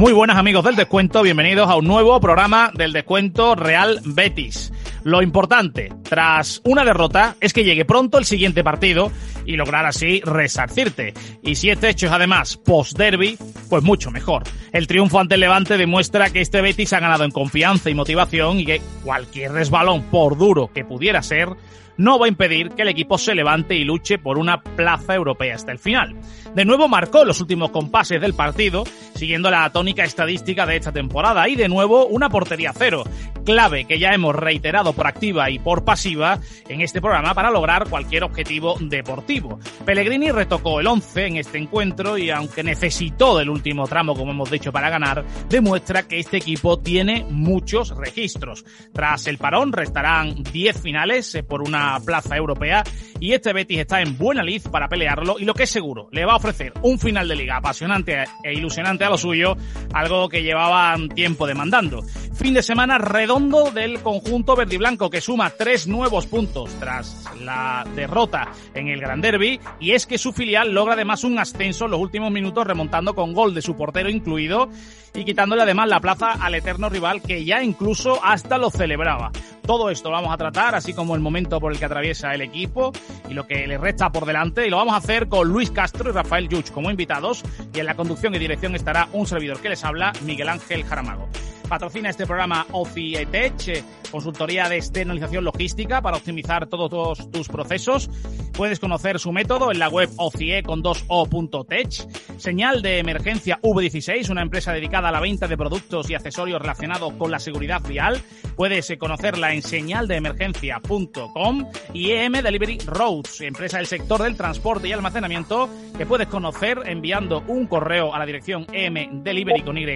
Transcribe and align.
Muy 0.00 0.14
buenas 0.14 0.38
amigos 0.38 0.64
del 0.64 0.76
descuento, 0.76 1.20
bienvenidos 1.20 1.68
a 1.68 1.76
un 1.76 1.86
nuevo 1.86 2.18
programa 2.20 2.72
del 2.74 2.94
descuento 2.94 3.54
Real 3.54 4.00
Betis. 4.02 4.72
Lo 5.04 5.20
importante, 5.20 5.92
tras 6.08 6.62
una 6.64 6.86
derrota, 6.86 7.36
es 7.38 7.52
que 7.52 7.64
llegue 7.64 7.84
pronto 7.84 8.16
el 8.16 8.24
siguiente 8.24 8.64
partido 8.64 9.12
y 9.50 9.56
lograr 9.56 9.84
así 9.84 10.20
resarcirte. 10.24 11.12
Y 11.42 11.56
si 11.56 11.70
este 11.70 11.88
hecho 11.88 12.06
es 12.06 12.12
además 12.12 12.56
post-derby, 12.56 13.36
pues 13.68 13.82
mucho 13.82 14.10
mejor. 14.10 14.44
El 14.72 14.86
triunfo 14.86 15.18
ante 15.18 15.34
el 15.34 15.40
Levante 15.40 15.76
demuestra 15.76 16.30
que 16.30 16.40
este 16.40 16.60
Betis 16.60 16.92
ha 16.92 17.00
ganado 17.00 17.24
en 17.24 17.32
confianza 17.32 17.90
y 17.90 17.94
motivación 17.94 18.60
y 18.60 18.64
que 18.64 18.80
cualquier 19.02 19.52
resbalón, 19.52 20.02
por 20.04 20.38
duro 20.38 20.70
que 20.72 20.84
pudiera 20.84 21.22
ser, 21.22 21.48
no 21.96 22.18
va 22.18 22.26
a 22.26 22.28
impedir 22.28 22.70
que 22.70 22.82
el 22.82 22.88
equipo 22.88 23.18
se 23.18 23.34
levante 23.34 23.74
y 23.74 23.84
luche 23.84 24.18
por 24.18 24.38
una 24.38 24.62
plaza 24.62 25.14
europea 25.14 25.54
hasta 25.54 25.72
el 25.72 25.78
final. 25.78 26.16
De 26.54 26.64
nuevo 26.64 26.88
marcó 26.88 27.26
los 27.26 27.40
últimos 27.42 27.70
compases 27.70 28.20
del 28.22 28.32
partido, 28.32 28.84
siguiendo 29.14 29.50
la 29.50 29.68
tónica 29.70 30.04
estadística 30.04 30.64
de 30.64 30.76
esta 30.76 30.92
temporada, 30.92 31.46
y 31.48 31.56
de 31.56 31.68
nuevo 31.68 32.06
una 32.06 32.30
portería 32.30 32.72
cero, 32.74 33.04
clave 33.50 33.84
que 33.84 33.98
ya 33.98 34.14
hemos 34.14 34.36
reiterado 34.36 34.92
por 34.92 35.08
activa 35.08 35.50
y 35.50 35.58
por 35.58 35.84
pasiva 35.84 36.38
en 36.68 36.82
este 36.82 37.00
programa 37.00 37.34
para 37.34 37.50
lograr 37.50 37.88
cualquier 37.88 38.22
objetivo 38.22 38.76
deportivo. 38.78 39.58
Pellegrini 39.84 40.30
retocó 40.30 40.78
el 40.78 40.86
11 40.86 41.26
en 41.26 41.36
este 41.38 41.58
encuentro 41.58 42.16
y 42.16 42.30
aunque 42.30 42.62
necesitó 42.62 43.36
del 43.36 43.50
último 43.50 43.88
tramo, 43.88 44.14
como 44.14 44.30
hemos 44.30 44.52
dicho, 44.52 44.70
para 44.70 44.88
ganar, 44.88 45.24
demuestra 45.48 46.04
que 46.04 46.20
este 46.20 46.36
equipo 46.36 46.78
tiene 46.78 47.26
muchos 47.28 47.96
registros. 47.96 48.64
Tras 48.92 49.26
el 49.26 49.38
parón 49.38 49.72
restarán 49.72 50.44
10 50.44 50.80
finales 50.80 51.34
eh, 51.34 51.42
por 51.42 51.62
una 51.62 51.98
plaza 52.06 52.36
europea 52.36 52.84
y 53.18 53.32
este 53.32 53.52
Betis 53.52 53.80
está 53.80 54.00
en 54.00 54.16
buena 54.16 54.44
lid 54.44 54.62
para 54.70 54.88
pelearlo 54.88 55.40
y 55.40 55.44
lo 55.44 55.54
que 55.54 55.64
es 55.64 55.70
seguro, 55.70 56.08
le 56.12 56.24
va 56.24 56.34
a 56.34 56.36
ofrecer 56.36 56.72
un 56.82 57.00
final 57.00 57.26
de 57.26 57.34
liga 57.34 57.56
apasionante 57.56 58.24
e 58.44 58.54
ilusionante 58.54 59.04
a 59.04 59.10
lo 59.10 59.18
suyo, 59.18 59.56
algo 59.92 60.28
que 60.28 60.44
llevaban 60.44 61.08
tiempo 61.08 61.48
demandando. 61.48 62.02
Fin 62.34 62.54
de 62.54 62.62
semana 62.62 62.98
redondo 62.98 63.39
del 63.40 64.02
conjunto 64.02 64.54
verde 64.54 64.74
y 64.74 64.78
blanco 64.78 65.08
que 65.08 65.22
suma 65.22 65.48
tres 65.48 65.86
nuevos 65.86 66.26
puntos 66.26 66.70
tras 66.78 67.24
la 67.40 67.86
derrota 67.96 68.48
en 68.74 68.88
el 68.88 69.00
Gran 69.00 69.22
Derby 69.22 69.58
y 69.80 69.92
es 69.92 70.06
que 70.06 70.18
su 70.18 70.34
filial 70.34 70.72
logra 70.72 70.92
además 70.92 71.24
un 71.24 71.38
ascenso 71.38 71.86
en 71.86 71.92
los 71.92 72.00
últimos 72.00 72.30
minutos 72.30 72.66
remontando 72.66 73.14
con 73.14 73.32
gol 73.32 73.54
de 73.54 73.62
su 73.62 73.76
portero 73.76 74.10
incluido 74.10 74.68
y 75.14 75.24
quitándole 75.24 75.62
además 75.62 75.88
la 75.88 76.00
plaza 76.00 76.32
al 76.32 76.54
eterno 76.54 76.90
rival 76.90 77.22
que 77.22 77.42
ya 77.42 77.62
incluso 77.62 78.22
hasta 78.22 78.58
lo 78.58 78.70
celebraba. 78.70 79.32
Todo 79.66 79.88
esto 79.88 80.10
lo 80.10 80.16
vamos 80.16 80.34
a 80.34 80.36
tratar, 80.36 80.74
así 80.74 80.92
como 80.92 81.14
el 81.14 81.22
momento 81.22 81.60
por 81.60 81.72
el 81.72 81.78
que 81.78 81.86
atraviesa 81.86 82.34
el 82.34 82.42
equipo 82.42 82.92
y 83.28 83.32
lo 83.32 83.46
que 83.46 83.66
le 83.66 83.78
resta 83.78 84.12
por 84.12 84.26
delante. 84.26 84.66
Y 84.66 84.70
lo 84.70 84.76
vamos 84.76 84.94
a 84.94 84.98
hacer 84.98 85.28
con 85.28 85.48
Luis 85.48 85.70
Castro 85.70 86.10
y 86.10 86.12
Rafael 86.12 86.48
Yuch 86.48 86.70
como 86.70 86.90
invitados. 86.90 87.42
Y 87.72 87.80
en 87.80 87.86
la 87.86 87.94
conducción 87.94 88.34
y 88.34 88.38
dirección 88.38 88.74
estará 88.74 89.08
un 89.12 89.26
servidor 89.26 89.60
que 89.60 89.70
les 89.70 89.84
habla, 89.84 90.12
Miguel 90.24 90.48
Ángel 90.48 90.84
Jaramago. 90.84 91.28
Patrocina 91.70 92.10
este 92.10 92.26
programa 92.26 92.66
OCIETech, 92.72 93.84
consultoría 94.10 94.68
de 94.68 94.78
externalización 94.78 95.44
logística 95.44 96.02
para 96.02 96.16
optimizar 96.16 96.66
todos 96.66 97.30
tus 97.30 97.46
procesos. 97.46 98.10
Puedes 98.54 98.80
conocer 98.80 99.20
su 99.20 99.30
método 99.30 99.70
en 99.70 99.78
la 99.78 99.88
web 99.88 100.10
OCIE 100.16 100.64
con 100.64 100.82
2O.tech. 100.82 102.38
Señal 102.38 102.82
de 102.82 102.98
emergencia 102.98 103.60
V16, 103.62 104.30
una 104.30 104.42
empresa 104.42 104.72
dedicada 104.72 105.10
a 105.10 105.12
la 105.12 105.20
venta 105.20 105.46
de 105.46 105.56
productos 105.56 106.10
y 106.10 106.14
accesorios 106.14 106.60
relacionados 106.60 107.12
con 107.12 107.30
la 107.30 107.38
seguridad 107.38 107.80
vial. 107.86 108.20
Puedes 108.56 108.92
conocerla 108.98 109.54
en 109.54 109.62
señaldeemergencia.com 109.62 111.66
y 111.94 112.10
EM 112.10 112.32
Delivery 112.32 112.78
Roads, 112.84 113.42
empresa 113.42 113.76
del 113.78 113.86
sector 113.86 114.22
del 114.22 114.36
transporte 114.36 114.88
y 114.88 114.92
almacenamiento 114.92 115.70
que 115.96 116.04
puedes 116.04 116.26
conocer 116.26 116.82
enviando 116.86 117.44
un 117.46 117.68
correo 117.68 118.12
a 118.12 118.18
la 118.18 118.26
dirección 118.26 118.66
emdelivery 118.72 119.62
con 119.62 119.78
y 119.78 119.86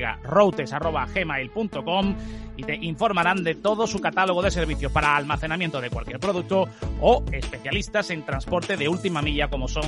y 2.56 2.62
te 2.62 2.76
informarán 2.76 3.42
de 3.42 3.54
todo 3.54 3.86
su 3.86 4.00
catálogo 4.00 4.42
de 4.42 4.50
servicios 4.50 4.92
para 4.92 5.16
almacenamiento 5.16 5.80
de 5.80 5.90
cualquier 5.90 6.20
producto 6.20 6.68
o 7.00 7.24
especialistas 7.32 8.10
en 8.10 8.24
transporte 8.24 8.76
de 8.76 8.88
última 8.88 9.22
milla 9.22 9.48
como 9.48 9.68
son 9.68 9.84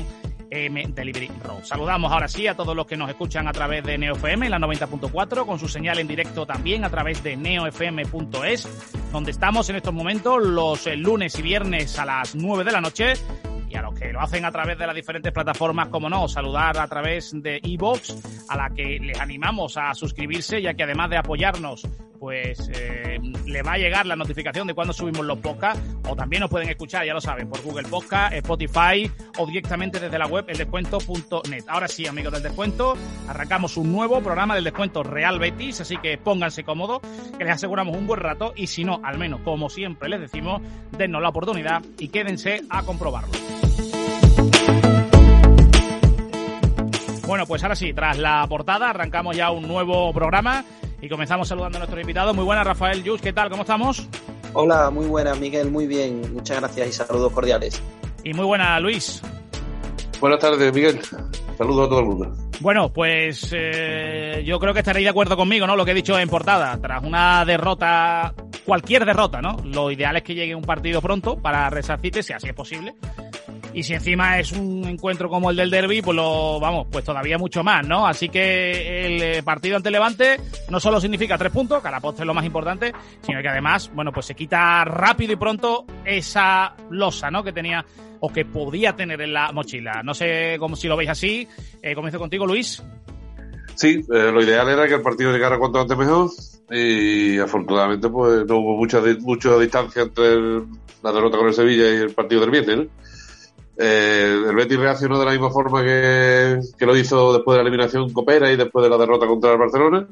M 0.50 0.86
Delivery 0.88 1.31
Road. 1.42 1.65
Saludamos 1.65 2.12
ahora 2.12 2.28
sí 2.28 2.47
a 2.47 2.54
todos 2.54 2.76
los 2.76 2.86
que 2.86 2.97
nos 2.97 3.09
escuchan 3.09 3.48
a 3.48 3.53
través 3.53 3.84
de 3.84 3.98
NeoFM 3.98 4.47
en 4.47 4.50
la 4.53 4.59
90.4, 4.59 5.47
con 5.47 5.59
su 5.59 5.69
señal 5.69 5.98
en 5.98 6.06
directo 6.06 6.47
también 6.47 6.84
a 6.84 6.91
través 6.91 7.22
de 7.22 7.36
neofm.es, 7.36 8.69
donde 9.12 9.31
estamos 9.31 9.69
en 9.70 9.76
estos 9.76 9.92
momentos 9.92 10.42
los 10.42 10.86
lunes 10.97 11.38
y 11.38 11.42
viernes 11.42 11.98
a 11.98 12.04
las 12.04 12.34
9 12.34 12.65
de 12.65 12.72
la 12.72 12.81
noche 12.81 13.15
y 13.69 13.77
a 13.77 13.82
los 13.82 13.99
que 13.99 14.12
lo 14.12 14.21
hacen 14.21 14.44
a 14.44 14.53
través 14.53 14.78
de 14.78 14.87
las 14.87 14.94
diferentes 14.94 15.32
plataformas, 15.32 15.88
como 15.88 16.09
no, 16.09 16.28
saludar 16.28 16.78
a 16.78 16.87
través 16.87 17.32
de 17.34 17.60
iVoox, 17.62 18.47
a 18.49 18.56
la 18.56 18.71
que 18.71 18.99
les 19.00 19.21
animamos 19.21 19.77
a 19.77 19.94
suscribirse, 19.94 20.62
ya 20.62 20.75
que 20.75 20.84
además 20.84 21.10
de 21.10 21.16
apoyarnos, 21.19 21.87
pues 22.19 22.71
eh, 22.75 23.19
le 23.47 23.62
va 23.62 23.72
a 23.72 23.78
llegar 23.78 24.06
la 24.06 24.16
notificación 24.16 24.66
de 24.66 24.75
cuando 24.75 24.93
subimos 24.93 25.25
los 25.25 25.38
podcasts, 25.38 25.81
o 26.09 26.16
también 26.16 26.41
nos 26.41 26.50
pueden 26.50 26.69
escuchar, 26.69 27.06
ya 27.06 27.15
lo 27.15 27.21
saben, 27.21 27.49
por 27.49 27.62
Google 27.62 27.88
Podcast, 27.88 28.32
Spotify 28.34 29.10
o 29.38 29.47
directamente 29.47 30.00
desde 30.00 30.19
la 30.19 30.27
web 30.27 30.44
eldescuento.net. 30.49 31.65
Ahora 31.69 31.88
sí, 31.88 32.06
amigos 32.06 32.32
del 32.32 32.43
descuento, 32.43 32.94
arrancamos 33.28 33.77
un 33.77 33.93
nuevo 33.93 34.21
programa 34.21 34.54
del 34.54 34.65
descuento 34.65 35.03
Real 35.03 35.38
Betis, 35.38 35.81
así 35.81 35.97
que 35.99 36.19
pónganse 36.19 36.65
cómodos, 36.65 37.00
que 37.38 37.44
les 37.44 37.54
aseguramos 37.54 37.97
un 37.97 38.06
buen 38.06 38.21
rato, 38.21 38.53
y 38.56 38.66
si 38.66 38.84
no, 38.84 39.00
al 39.03 39.19
menos 39.19 39.41
como 39.41 39.69
siempre 39.69 40.09
les 40.09 40.21
decimos, 40.21 40.62
dennos 40.97 41.22
la 41.22 41.28
oportunidad 41.28 41.83
y 41.98 42.09
quédense 42.09 42.62
a 42.71 42.83
comprobarlo. 42.83 43.33
Bueno, 47.27 47.44
pues 47.47 47.65
ahora 47.65 47.75
sí, 47.75 47.93
tras 47.93 48.19
la 48.19 48.47
portada 48.48 48.91
arrancamos 48.91 49.37
ya 49.37 49.50
un 49.50 49.66
nuevo 49.66 50.12
programa 50.12 50.65
y 51.01 51.09
comenzamos 51.09 51.49
saludando 51.49 51.79
a 51.79 51.81
nuestros 51.81 52.01
invitados. 52.01 52.34
Muy 52.34 52.45
buenas, 52.45 52.67
Rafael 52.67 53.03
Yus, 53.03 53.21
¿qué 53.21 53.33
tal? 53.33 53.51
¿Cómo 53.51 53.62
estamos? 53.62 54.09
Hola, 54.53 54.91
muy 54.91 55.07
buenas, 55.07 55.39
Miguel, 55.39 55.71
muy 55.71 55.87
bien. 55.87 56.23
Muchas 56.33 56.61
gracias 56.61 56.89
y 56.89 56.93
saludos 56.93 57.33
cordiales. 57.33 57.83
Y 58.25 58.33
muy 58.33 58.45
buena, 58.45 58.81
Luis. 58.81 59.23
Buenas 60.21 60.41
tardes, 60.41 60.73
Miguel. 60.73 61.01
Saludos 61.59 61.87
a 61.87 61.89
todo 61.89 62.01
el 62.01 62.07
mundo. 62.07 62.37
Bueno, 62.61 62.91
pues 62.91 63.51
eh, 63.53 64.43
yo 64.47 64.59
creo 64.59 64.73
que 64.73 64.81
estaréis 64.81 65.05
de 65.05 65.11
acuerdo 65.11 65.37
conmigo, 65.37 65.67
¿no? 65.67 65.77
Lo 65.77 65.84
que 65.84 65.91
he 65.91 65.95
dicho 65.95 66.19
en 66.19 66.29
portada. 66.29 66.79
Tras 66.81 67.05
una 67.05 67.45
derrota, 67.45 68.34
cualquier 68.65 69.05
derrota, 69.05 69.43
¿no? 69.43 69.57
Lo 69.65 69.91
ideal 69.91 70.17
es 70.17 70.23
que 70.23 70.34
llegue 70.34 70.55
un 70.55 70.63
partido 70.63 71.03
pronto 71.03 71.37
para 71.37 71.69
resarcirte, 71.69 72.23
si 72.23 72.33
así 72.33 72.49
es 72.49 72.55
posible. 72.55 72.95
Y 73.76 73.82
si 73.82 73.92
encima 73.92 74.38
es 74.38 74.53
un 74.53 74.87
encuentro 74.87 75.28
como 75.28 75.50
el 75.50 75.56
del 75.56 75.69
derby, 75.69 76.00
pues 76.00 76.16
lo, 76.16 76.59
vamos, 76.59 76.87
pues 76.91 77.04
todavía 77.04 77.37
mucho 77.37 77.62
más, 77.62 77.87
¿no? 77.87 78.06
Así 78.06 78.31
que 78.31 79.04
el 79.04 79.22
eh, 79.22 79.42
partido 79.42 79.76
ante 79.76 79.91
Levante 79.91 80.41
no 80.70 80.81
solo 80.81 80.98
significa 80.98 81.37
tres 81.37 81.53
puntos, 81.53 81.82
que 81.82 81.88
a 81.88 81.91
la 81.91 82.00
postre 82.00 82.22
es 82.22 82.26
lo 82.26 82.32
más 82.32 82.47
importante, 82.47 82.94
sino 83.20 83.42
que 83.42 83.48
además, 83.48 83.91
bueno, 83.94 84.12
pues 84.12 84.25
se 84.25 84.34
quita 84.34 84.82
rápido 84.86 85.34
y 85.34 85.36
pronto 85.36 85.84
esa 86.06 86.74
losa, 86.89 87.30
¿no? 87.30 87.45
Que 87.45 87.53
tenía 87.53 87.84
o 88.21 88.33
que 88.33 88.47
podía 88.47 88.97
tener 88.97 89.21
en 89.21 89.34
la 89.34 89.53
mochila. 89.53 90.03
No 90.03 90.15
sé 90.15 90.56
cómo 90.59 90.74
si 90.74 90.89
lo 90.89 90.97
veis 90.97 91.10
así. 91.10 91.47
Eh, 91.83 91.95
comienzo 91.95 92.18
contigo, 92.18 92.47
Luis. 92.47 92.83
Sí, 93.74 94.01
eh, 94.10 94.33
lo 94.33 94.42
ideal 94.42 94.71
era 94.71 94.89
que 94.89 94.95
el 94.95 95.03
partido 95.03 95.33
llegara 95.33 95.59
cuanto 95.59 95.83
antes 95.83 95.98
mejor 95.98 96.30
y 96.71 97.39
afortunadamente 97.39 98.09
pues 98.09 98.47
no 98.47 98.56
hubo 98.56 98.78
mucha, 98.78 99.03
mucha 99.21 99.59
distancia 99.59 100.01
entre 100.01 100.62
la 101.03 101.12
derrota 101.12 101.36
con 101.36 101.48
el 101.48 101.53
Sevilla 101.53 101.91
y 101.91 101.97
el 101.97 102.15
partido 102.15 102.41
del 102.41 102.51
viernes. 102.51 102.89
Eh, 103.78 104.45
el 104.49 104.55
Betis 104.55 104.78
reaccionó 104.78 105.19
de 105.19 105.25
la 105.27 105.33
misma 105.33 105.51
forma 105.51 105.83
que, 105.83 106.61
lo 106.81 106.97
hizo 106.97 107.33
después 107.34 107.55
de 107.55 107.63
la 107.63 107.69
eliminación 107.69 108.13
Copera 108.13 108.51
y 108.51 108.57
después 108.57 108.83
de 108.83 108.91
la 108.91 108.99
derrota 108.99 109.27
contra 109.27 109.53
el 109.53 109.59
Barcelona. 109.59 110.09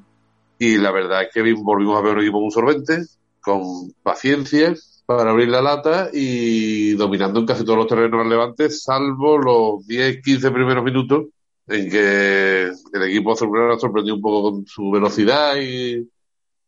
Y 0.58 0.76
la 0.76 0.90
verdad 0.90 1.22
es 1.22 1.28
que 1.32 1.54
volvimos 1.54 1.98
a 1.98 2.02
ver 2.02 2.14
un 2.14 2.22
equipo 2.22 2.40
muy 2.40 2.50
solvente, 2.50 3.04
con 3.40 3.92
paciencia 4.02 4.74
para 5.06 5.30
abrir 5.30 5.48
la 5.48 5.60
lata 5.60 6.08
y 6.12 6.94
dominando 6.94 7.40
en 7.40 7.46
casi 7.46 7.64
todos 7.64 7.78
los 7.78 7.86
terrenos 7.86 8.22
al 8.22 8.30
Levante, 8.30 8.70
salvo 8.70 9.36
los 9.36 9.86
10-15 9.86 10.52
primeros 10.52 10.84
minutos 10.84 11.26
en 11.66 11.90
que 11.90 12.62
el 12.92 13.02
equipo 13.02 13.34
sorprendió 13.36 14.14
un 14.14 14.20
poco 14.20 14.50
con 14.50 14.66
su 14.66 14.90
velocidad 14.90 15.56
y, 15.56 16.08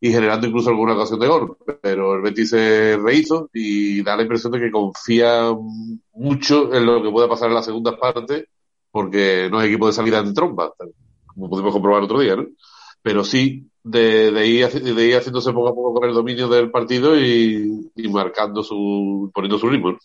y 0.07 0.13
generando 0.13 0.47
incluso 0.47 0.71
alguna 0.71 0.95
ocasión 0.95 1.19
de 1.19 1.27
gol. 1.27 1.57
Pero 1.83 2.15
el 2.15 2.23
Betis 2.23 2.51
se 2.51 2.97
rehizo 2.97 3.51
y 3.53 4.03
da 4.03 4.17
la 4.17 4.23
impresión 4.23 4.53
de 4.53 4.61
que 4.61 4.71
confía 4.71 5.53
mucho 6.15 6.73
en 6.73 6.87
lo 6.87 7.03
que 7.03 7.11
puede 7.11 7.29
pasar 7.29 7.49
en 7.49 7.55
la 7.55 7.63
segunda 7.63 7.99
parte, 7.99 8.49
porque 8.91 9.49
no 9.51 9.61
es 9.61 9.67
equipo 9.67 9.89
de 9.89 9.93
salida 9.93 10.21
en 10.21 10.33
tromba, 10.33 10.73
como 11.27 11.51
pudimos 11.51 11.73
comprobar 11.73 12.05
otro 12.05 12.21
día, 12.21 12.37
¿no? 12.37 12.47
Pero 13.03 13.25
sí 13.25 13.67
de, 13.87 14.33
de, 14.33 14.47
ir, 14.49 14.69
de 14.69 15.07
ir 15.07 15.17
haciéndose 15.17 15.53
poco 15.53 15.69
a 15.69 15.75
poco 15.75 15.95
con 15.95 16.09
el 16.09 16.15
dominio 16.15 16.49
del 16.49 16.73
partido 16.73 17.17
y, 17.17 17.89
y 17.95 18.09
marcando 18.09 18.65
su, 18.65 19.31
poniendo 19.33 19.61
su 19.61 19.69
ritmo. 19.69 19.97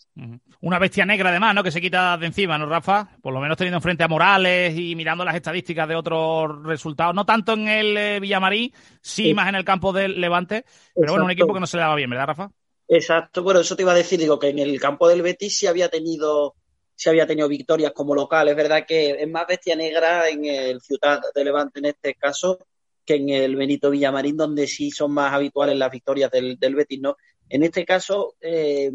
Una 0.60 0.78
bestia 0.78 1.04
negra 1.04 1.30
además, 1.30 1.52
¿no? 1.52 1.64
Que 1.64 1.72
se 1.72 1.80
quita 1.80 2.16
de 2.16 2.26
encima, 2.26 2.56
¿no, 2.58 2.66
Rafa? 2.66 3.08
Por 3.20 3.34
lo 3.34 3.40
menos 3.40 3.56
teniendo 3.56 3.78
enfrente 3.78 4.04
a 4.04 4.08
Morales 4.08 4.78
y 4.78 4.94
mirando 4.94 5.24
las 5.24 5.34
estadísticas 5.34 5.88
de 5.88 5.96
otros 5.96 6.62
resultados. 6.62 7.12
No 7.12 7.26
tanto 7.26 7.54
en 7.54 7.66
el 7.66 7.96
eh, 7.96 8.20
Villamarí, 8.20 8.72
sí, 9.00 9.24
sí, 9.24 9.34
más 9.34 9.48
en 9.48 9.56
el 9.56 9.64
campo 9.64 9.92
del 9.92 10.20
Levante. 10.20 10.62
Pero 10.62 10.68
Exacto. 10.68 11.12
bueno, 11.12 11.24
un 11.24 11.30
equipo 11.32 11.52
que 11.52 11.60
no 11.60 11.66
se 11.66 11.76
le 11.76 11.82
daba 11.82 11.96
bien, 11.96 12.10
¿verdad, 12.10 12.26
Rafa? 12.28 12.50
Exacto, 12.86 13.42
bueno, 13.42 13.60
eso 13.60 13.74
te 13.74 13.82
iba 13.82 13.90
a 13.90 13.96
decir, 13.96 14.20
digo, 14.20 14.38
que 14.38 14.50
en 14.50 14.60
el 14.60 14.78
campo 14.78 15.08
del 15.08 15.22
Betis 15.22 15.58
sí 15.58 15.66
había 15.66 15.88
tenido 15.88 16.54
sí 16.94 17.08
había 17.08 17.26
tenido 17.26 17.48
victorias 17.48 17.90
como 17.90 18.14
local. 18.14 18.46
Es 18.46 18.54
verdad 18.54 18.84
que 18.86 19.10
es 19.10 19.28
más 19.28 19.44
bestia 19.48 19.74
negra 19.74 20.28
en 20.28 20.44
el 20.44 20.80
Ciudad 20.80 21.20
de 21.34 21.44
Levante 21.44 21.80
en 21.80 21.86
este 21.86 22.14
caso 22.14 22.60
que 23.04 23.14
en 23.16 23.28
el 23.30 23.56
Benito 23.56 23.90
Villamarín, 23.90 24.36
donde 24.36 24.66
sí 24.66 24.90
son 24.90 25.12
más 25.12 25.32
habituales 25.32 25.76
las 25.76 25.90
victorias 25.90 26.30
del, 26.30 26.58
del 26.58 26.74
Betis, 26.74 27.00
¿no? 27.00 27.16
En 27.48 27.62
este 27.62 27.84
caso, 27.84 28.34
eh, 28.40 28.90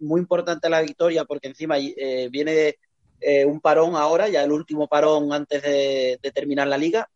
muy 0.00 0.20
importante 0.20 0.68
la 0.68 0.82
victoria 0.82 1.24
porque 1.24 1.48
encima 1.48 1.78
eh, 1.78 2.28
viene 2.30 2.76
eh, 3.20 3.44
un 3.44 3.60
parón 3.60 3.94
ahora, 3.94 4.28
ya 4.28 4.42
el 4.42 4.50
último 4.52 4.88
parón 4.88 5.32
antes 5.32 5.62
de, 5.62 6.18
de 6.20 6.30
terminar 6.32 6.66
la 6.66 6.78
liga. 6.78 7.08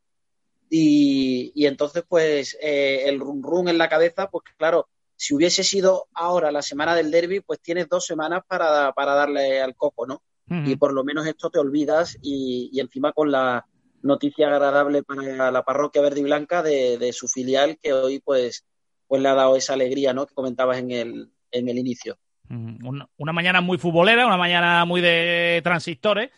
Y, 0.70 1.52
y 1.55 1.67
entonces, 1.67 2.05
pues, 2.08 2.56
el 2.61 3.19
run 3.20 3.43
run 3.43 3.69
en 3.69 3.79
la 3.79 3.88
cabeza, 3.88 4.29
pues 4.31 4.44
claro, 4.56 4.88
si 5.17 5.35
hubiese 5.35 5.62
sido 5.64 6.06
ahora 6.14 6.50
la 6.50 6.62
semana 6.62 6.94
del 6.94 7.11
derby, 7.11 7.40
pues 7.40 7.61
tienes 7.61 7.88
dos 7.88 8.05
semanas 8.05 8.43
para, 8.47 8.93
para 8.93 9.14
darle 9.14 9.61
al 9.61 9.75
coco, 9.75 10.06
¿no? 10.06 10.23
Uh 10.49 10.55
-huh. 10.55 10.70
Y 10.70 10.76
por 10.76 10.93
lo 10.93 11.05
menos 11.05 11.26
esto 11.26 11.50
te 11.50 11.58
olvidas 11.58 12.17
y, 12.23 12.70
y 12.73 12.81
encima 12.81 13.12
con 13.12 13.31
la, 13.31 13.64
noticia 14.05 14.49
agradable 14.49 15.03
para 15.03 15.51
la 15.51 15.62
parroquia 15.65 16.03
verde 16.03 16.21
y 16.21 16.25
blanca 16.25 16.62
de, 16.62 16.99
de, 16.99 17.12
su 17.12 17.27
filial 17.27 17.79
que 17.83 17.93
hoy 17.93 18.21
pues, 18.21 18.65
pues 19.06 19.21
le 19.23 19.29
ha 19.29 19.35
dado 19.35 19.56
esa 19.56 19.73
alegría 19.73 20.12
¿no? 20.12 20.27
que 20.27 20.35
comentabas 20.35 20.79
en 20.79 20.91
el, 20.91 21.31
en 21.51 21.69
el 21.69 21.79
inicio. 21.79 22.17
Una, 22.49 23.09
una, 23.17 23.33
mañana 23.33 23.62
muy 23.62 23.79
futbolera, 23.79 24.27
una 24.27 24.37
mañana 24.37 24.85
muy 24.85 25.01
de 25.01 25.61
transistores 25.65 26.31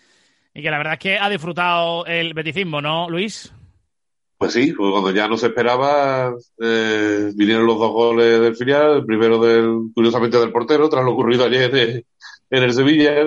y 0.55 0.63
que 0.63 0.71
la 0.71 0.79
verdad 0.79 0.95
es 0.95 0.99
que 1.01 1.19
ha 1.19 1.29
disfrutado 1.29 2.07
el 2.07 2.33
beticismo, 2.33 2.81
¿no, 2.81 3.11
Luis? 3.11 3.53
Pues 4.39 4.53
sí, 4.53 4.73
pues 4.73 4.93
cuando 4.93 5.11
ya 5.11 5.27
no 5.27 5.37
se 5.37 5.49
esperaba, 5.49 6.33
eh, 6.61 7.33
vinieron 7.35 7.67
los 7.67 7.79
dos 7.79 7.91
goles 7.91 8.41
del 8.41 8.55
filial, 8.55 8.99
el 8.99 9.05
primero 9.05 9.39
del, 9.39 9.91
curiosamente 9.95 10.39
del 10.39 10.53
portero, 10.53 10.89
tras 10.89 11.05
lo 11.05 11.12
ocurrido 11.12 11.45
ayer 11.45 11.75
en, 11.77 12.05
en 12.51 12.62
el 12.62 12.73
Sevilla, 12.73 13.27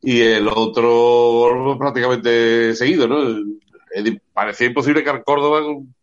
y 0.00 0.20
el 0.20 0.48
otro 0.48 1.76
prácticamente 1.78 2.74
seguido, 2.74 3.08
¿no? 3.08 3.18
Parecía 4.32 4.66
imposible 4.66 5.02
que 5.02 5.10
al 5.10 5.24
Córdoba, 5.24 5.62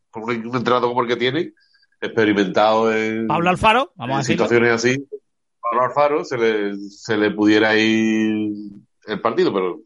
con 0.10 0.24
un 0.24 0.56
entrenador 0.56 0.90
como 0.90 1.02
el 1.02 1.08
que 1.08 1.16
tiene, 1.16 1.54
experimentado 2.02 2.94
en, 2.94 3.28
Pablo 3.28 3.50
Alfaro, 3.50 3.94
vamos 3.96 4.16
en 4.16 4.20
a 4.20 4.24
situaciones 4.24 4.72
así, 4.72 5.08
Pablo 5.62 5.84
Alfaro 5.84 6.26
se 6.26 6.38
le, 6.38 6.76
se 6.76 7.18
le 7.18 7.32
pudiera 7.32 7.76
ir 7.78 8.52
el 9.06 9.22
partido, 9.22 9.54
pero 9.54 9.80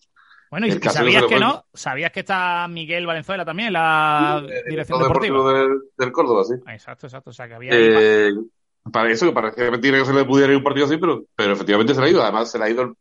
bueno, 0.49 0.67
y, 0.67 0.71
sabías 0.71 1.25
que 1.25 1.39
no, 1.39 1.65
sabías 1.73 2.11
que 2.11 2.21
está 2.21 2.67
Miguel 2.69 3.05
Valenzuela 3.05 3.43
también, 3.43 3.73
la 3.73 4.45
dirección 4.67 5.01
deportiva. 5.01 5.53
Del, 5.53 5.67
del, 5.97 6.11
Córdoba, 6.11 6.43
sí. 6.45 6.53
Exacto, 6.71 7.07
exacto. 7.07 7.31
O 7.31 7.33
sea, 7.33 7.47
que 7.47 7.55
había. 7.55 7.71
Eh, 7.73 8.31
para 8.91 9.11
eso, 9.11 9.25
que 9.25 9.31
parecía 9.31 9.71
mentira 9.71 9.99
que 9.99 10.05
se 10.05 10.13
le 10.13 10.25
pudiera 10.25 10.51
ir 10.51 10.57
un 10.57 10.63
partido 10.63 10.85
así, 10.85 10.97
pero, 10.97 11.25
pero 11.35 11.53
efectivamente 11.53 11.93
se 11.93 12.01
le 12.01 12.07
ha 12.07 12.09
ido. 12.09 12.23
Además, 12.23 12.51
se 12.51 12.57
le 12.57 12.65
ha 12.65 12.69
ido. 12.69 12.95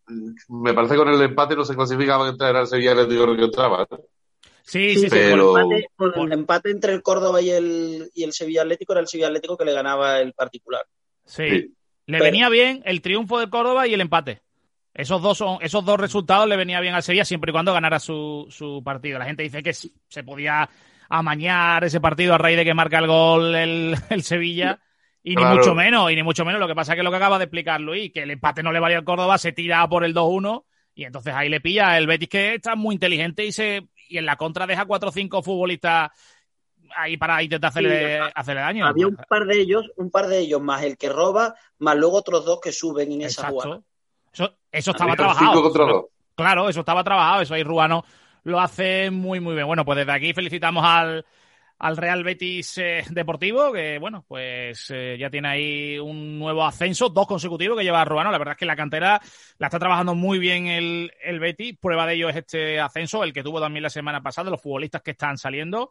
Me 0.49 0.75
parece 0.75 0.95
que 0.95 0.99
con 0.99 1.09
el 1.09 1.23
empate 1.23 1.57
no 1.57 1.65
se 1.65 1.75
clasificaba 1.75 2.31
que 2.37 2.45
era 2.45 2.61
el 2.61 2.67
Sevilla 2.67 2.93
Atlético 2.93 3.37
que 3.37 3.45
entraba. 3.45 3.87
¿no? 3.91 3.99
Sí, 4.63 4.97
sí, 4.97 5.07
pero... 5.09 5.53
Con, 5.53 5.73
el 5.73 5.79
empate, 5.79 5.89
con 5.97 6.27
el 6.27 6.39
empate 6.39 6.71
entre 6.71 6.93
el 6.93 7.03
Córdoba 7.03 7.41
y 7.41 7.51
el, 7.51 8.11
y 8.15 8.25
el 8.25 8.33
Sevilla 8.33 8.63
Atlético 8.63 8.93
era 8.93 9.01
el 9.01 9.09
Sevilla 9.09 9.29
Atlético 9.29 9.57
que 9.57 9.65
le 9.65 9.73
ganaba 9.73 10.21
el 10.21 10.33
particular. 10.33 10.83
Sí. 11.25 11.49
sí. 11.49 11.75
Le 12.07 12.19
pero... 12.19 12.25
venía 12.25 12.49
bien 12.49 12.83
el 12.85 13.01
triunfo 13.01 13.39
del 13.39 13.51
Córdoba 13.51 13.87
y 13.87 13.95
el 13.95 14.01
empate. 14.01 14.43
Esos 14.93 15.21
dos, 15.21 15.37
son, 15.37 15.59
esos 15.61 15.85
dos 15.85 16.01
resultados 16.01 16.49
le 16.49 16.57
venía 16.57 16.81
bien 16.81 16.95
al 16.95 17.03
Sevilla 17.03 17.25
siempre 17.25 17.51
y 17.51 17.53
cuando 17.53 17.75
ganara 17.75 18.01
su, 18.01 18.47
su 18.49 18.83
partido. 18.83 19.19
La 19.19 19.27
gente 19.27 19.43
dice 19.43 19.63
que 19.63 19.75
se 19.75 20.25
podía 20.25 20.69
amañar 21.09 21.85
ese 21.85 22.01
partido 22.01 22.35
a 22.35 22.39
raíz 22.39 22.57
de 22.57 22.65
que 22.65 22.75
marca 22.75 22.99
el 22.99 23.07
gol 23.07 23.55
el, 23.55 23.95
el 24.11 24.23
Sevilla. 24.23 24.81
Y 25.29 25.35
claro. 25.35 25.51
ni 25.51 25.57
mucho 25.59 25.75
menos, 25.75 26.13
y 26.13 26.15
ni 26.15 26.23
mucho 26.23 26.45
menos. 26.45 26.61
Lo 26.61 26.69
que 26.69 26.77
pasa 26.77 26.93
es 26.93 26.97
que 26.97 27.03
lo 27.03 27.11
que 27.11 27.17
acaba 27.17 27.37
de 27.37 27.47
explicar 27.47 27.81
Luis, 27.81 28.13
que 28.13 28.23
el 28.23 28.31
empate 28.31 28.63
no 28.63 28.71
le 28.71 28.79
valía 28.79 28.99
al 28.99 29.05
Córdoba, 29.05 29.39
se 29.39 29.51
tira 29.51 29.89
por 29.89 30.05
el 30.05 30.15
2-1 30.15 30.63
y 30.95 31.03
entonces 31.03 31.35
ahí 31.35 31.49
le 31.49 31.61
pilla 31.61 31.99
el 31.99 32.07
Betis 32.07 32.29
que 32.29 32.55
está 32.55 32.77
muy 32.77 32.95
inteligente 32.95 33.45
y 33.45 33.51
se 33.51 33.89
y 34.09 34.19
en 34.19 34.25
la 34.25 34.37
contra 34.37 34.69
deja 34.69 34.85
cuatro 34.85 35.09
o 35.09 35.13
cinco 35.13 35.43
futbolistas 35.43 36.13
ahí 36.97 37.17
para 37.17 37.43
intentar 37.43 37.71
hacerle, 37.71 38.19
sí, 38.19 38.31
hacerle 38.37 38.61
daño. 38.61 38.87
Había 38.87 39.09
un 39.09 39.17
par 39.17 39.47
de 39.47 39.61
ellos, 39.61 39.91
un 39.97 40.13
par 40.13 40.29
de 40.29 40.39
ellos 40.39 40.61
más 40.63 40.85
el 40.85 40.97
que 40.97 41.09
roba, 41.09 41.57
más 41.81 41.97
luego 41.97 42.19
otros 42.19 42.45
dos 42.45 42.61
que 42.61 42.71
suben 42.71 43.11
en 43.11 43.23
esa 43.23 43.49
jugada. 43.49 43.81
Eso, 44.33 44.57
eso 44.71 44.91
estaba 44.93 45.17
trabajado. 45.17 45.69
Eso, 45.69 46.11
claro, 46.37 46.69
eso 46.69 46.81
estaba 46.81 47.03
trabajado, 47.03 47.43
eso 47.43 47.55
ahí 47.55 47.65
Ruano 47.65 48.05
lo 48.45 48.61
hace 48.61 49.11
muy 49.11 49.41
muy 49.41 49.55
bien. 49.55 49.67
Bueno, 49.67 49.85
pues 49.85 49.99
desde 49.99 50.13
aquí 50.13 50.33
felicitamos 50.33 50.85
al 50.85 51.27
al 51.79 51.97
Real 51.97 52.25
Betis 52.25 52.79
eh, 52.79 53.05
Deportivo, 53.11 53.73
que 53.73 53.99
bueno, 53.99 54.25
pues 54.27 54.91
eh, 54.91 55.17
ya 55.19 55.31
tiene 55.31 55.49
ahí 55.49 55.99
un 55.99 56.39
nuevo 56.39 56.65
ascenso, 56.65 57.09
dos 57.09 57.27
consecutivos 57.27 57.77
que 57.77 57.85
lleva 57.85 58.05
Ruano. 58.05 58.31
La 58.31 58.39
verdad 58.39 58.53
es 58.53 58.59
que 58.59 58.67
la 58.67 58.77
cantera 58.77 59.21
la 59.59 59.67
está 59.67 59.79
trabajando 59.79 60.15
muy 60.15 60.39
bien 60.39 60.67
el, 60.67 61.13
el 61.23 61.39
Betis. 61.39 61.77
Prueba 61.79 62.07
de 62.07 62.15
ello 62.15 62.29
es 62.29 62.37
este 62.37 62.81
ascenso, 62.81 63.25
el 63.25 63.33
que 63.33 63.43
tuvo 63.43 63.61
también 63.61 63.83
la 63.83 63.91
semana 63.91 64.23
pasada, 64.23 64.51
los 64.51 64.63
futbolistas 64.63 65.03
que 65.03 65.13
están 65.13 65.37
saliendo. 65.39 65.91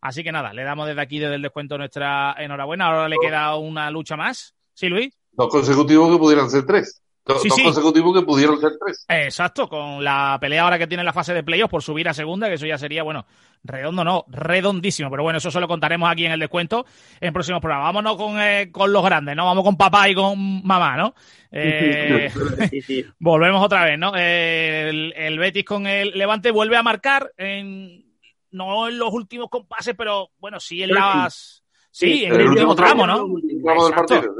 Así 0.00 0.22
que 0.22 0.32
nada, 0.32 0.52
le 0.52 0.64
damos 0.64 0.86
desde 0.86 1.00
aquí, 1.00 1.18
desde 1.18 1.36
el 1.36 1.42
descuento, 1.42 1.78
nuestra 1.78 2.36
enhorabuena. 2.38 2.86
Ahora 2.86 3.08
le 3.08 3.16
queda 3.18 3.56
una 3.56 3.90
lucha 3.90 4.16
más. 4.16 4.54
¿Sí, 4.74 4.88
Luis? 4.88 5.16
Dos 5.32 5.48
consecutivos 5.48 6.12
que 6.12 6.18
pudieran 6.18 6.50
ser 6.50 6.66
tres. 6.66 7.02
Dos, 7.26 7.40
sí, 7.40 7.48
dos 7.48 7.56
sí. 7.56 7.64
consecutivos 7.64 8.18
que 8.18 8.26
pudieron 8.26 8.60
ser 8.60 8.72
tres. 8.78 9.06
Exacto, 9.08 9.66
con 9.66 10.04
la 10.04 10.36
pelea 10.38 10.62
ahora 10.62 10.78
que 10.78 10.86
tiene 10.86 11.02
la 11.02 11.12
fase 11.12 11.32
de 11.32 11.42
playoffs 11.42 11.70
por 11.70 11.82
subir 11.82 12.06
a 12.06 12.12
segunda, 12.12 12.48
que 12.48 12.54
eso 12.54 12.66
ya 12.66 12.76
sería, 12.76 13.02
bueno, 13.02 13.24
redondo 13.62 14.04
no, 14.04 14.26
redondísimo. 14.28 15.08
Pero 15.10 15.22
bueno, 15.22 15.38
eso 15.38 15.50
se 15.50 15.58
lo 15.58 15.66
contaremos 15.66 16.10
aquí 16.10 16.26
en 16.26 16.32
el 16.32 16.40
descuento 16.40 16.84
en 17.20 17.32
próximos 17.32 17.62
programas. 17.62 17.86
Vámonos 17.94 18.16
con, 18.16 18.38
eh, 18.38 18.70
con 18.70 18.92
los 18.92 19.02
grandes, 19.02 19.34
¿no? 19.34 19.46
Vamos 19.46 19.64
con 19.64 19.76
papá 19.76 20.06
y 20.10 20.14
con 20.14 20.64
mamá, 20.64 20.96
¿no? 20.96 21.14
Eh, 21.56 22.32
sí, 22.68 22.82
sí. 22.82 23.04
volvemos 23.20 23.64
otra 23.64 23.84
vez, 23.84 23.96
¿no? 23.96 24.12
Eh, 24.16 24.88
el, 24.88 25.14
el, 25.16 25.38
Betis 25.38 25.64
con 25.64 25.86
el 25.86 26.10
Levante 26.18 26.50
vuelve 26.50 26.76
a 26.76 26.82
marcar 26.82 27.32
en 27.36 28.04
no 28.50 28.88
en 28.88 28.98
los 28.98 29.12
últimos 29.12 29.48
compases, 29.50 29.94
pero 29.96 30.30
bueno, 30.40 30.58
sí 30.58 30.82
en 30.82 30.90
las 30.90 31.62
sí, 31.92 32.24
en 32.24 32.34
el, 32.34 32.40
el 32.40 32.48
último 32.48 32.74
tramo, 32.74 33.06
¿no? 33.06 33.24
Tramo 33.62 33.84
del 33.84 33.94
partido. 33.94 34.34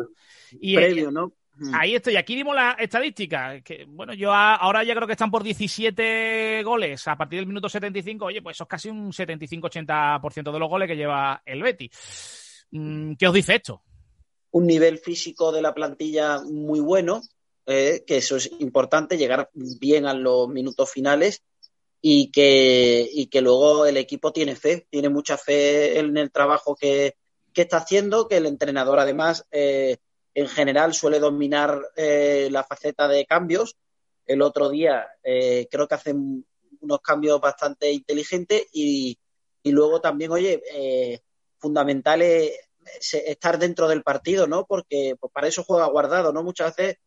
Y 0.61 0.75
Previo, 0.75 1.13
¿no? 1.13 1.33
Ahí 1.73 1.95
estoy, 1.95 2.17
aquí 2.17 2.35
dimos 2.35 2.55
la 2.55 2.73
estadística. 2.73 3.61
Que, 3.61 3.85
bueno, 3.89 4.13
yo 4.15 4.33
a, 4.33 4.57
ahora 4.57 4.83
ya 4.83 4.95
creo 4.95 5.07
que 5.07 5.13
están 5.13 5.31
por 5.31 5.43
17 5.43 6.63
goles 6.65 7.07
a 7.07 7.17
partir 7.17 7.39
del 7.39 7.47
minuto 7.47 7.69
75. 7.69 8.25
Oye, 8.25 8.43
pues 8.43 8.57
eso 8.57 8.65
es 8.65 8.69
casi 8.69 8.89
un 8.89 9.13
75-80% 9.13 10.53
de 10.53 10.59
los 10.59 10.69
goles 10.69 10.89
que 10.89 10.97
lleva 10.97 11.43
el 11.45 11.63
Betty. 11.63 11.91
Mm, 12.73 13.15
¿Qué 13.15 13.29
os 13.29 13.35
dice 13.35 13.55
esto? 13.57 13.83
Un 14.51 14.67
nivel 14.67 14.99
físico 14.99 15.53
de 15.53 15.63
la 15.63 15.75
plantilla 15.75 16.41
muy 16.43 16.81
bueno, 16.81 17.23
eh, 17.67 18.03
que 18.07 18.17
eso 18.17 18.37
es 18.37 18.51
importante, 18.59 19.17
llegar 19.17 19.51
bien 19.53 20.07
a 20.07 20.15
los 20.15 20.49
minutos 20.49 20.91
finales 20.91 21.43
y 22.01 22.31
que, 22.31 23.09
y 23.11 23.27
que 23.27 23.41
luego 23.41 23.87
el 23.87 23.97
equipo 23.97 24.33
tiene 24.33 24.57
fe, 24.57 24.87
tiene 24.91 25.09
mucha 25.09 25.39
fe 25.39 25.99
en 25.99 26.17
el 26.17 26.31
trabajo 26.31 26.77
que, 26.77 27.17
que 27.53 27.63
está 27.63 27.79
haciendo, 27.79 28.29
que 28.29 28.37
el 28.37 28.47
entrenador 28.47 28.99
además. 28.99 29.47
Eh, 29.51 29.97
en 30.35 30.49
general 30.49 30.95
suele 30.95 31.21
dominar 31.21 31.81
eh, 31.97 32.49
la 32.51 32.65
faceta 32.65 33.09
de 33.09 33.25
cambios. 33.25 33.77
El 34.27 34.43
otro 34.43 34.69
día 34.69 35.07
eh, 35.23 35.69
creo 35.71 35.87
que 35.87 35.95
hacen 35.95 36.45
unos 36.81 37.01
cambios 37.01 37.41
bastante 37.41 37.91
inteligentes 37.93 38.67
y, 38.73 39.17
y 39.63 39.71
luego 39.71 40.01
también, 40.01 40.33
oye, 40.33 40.63
eh, 40.73 41.21
fundamental 41.59 42.23
es 42.23 42.53
estar 43.13 43.59
dentro 43.59 43.89
del 43.89 44.03
partido, 44.03 44.47
¿no? 44.47 44.67
Porque 44.67 45.17
pues, 45.19 45.33
para 45.33 45.49
eso 45.49 45.65
juega 45.65 45.87
guardado, 45.87 46.33
¿no? 46.33 46.43
Muchas 46.43 46.77
veces 46.77 46.99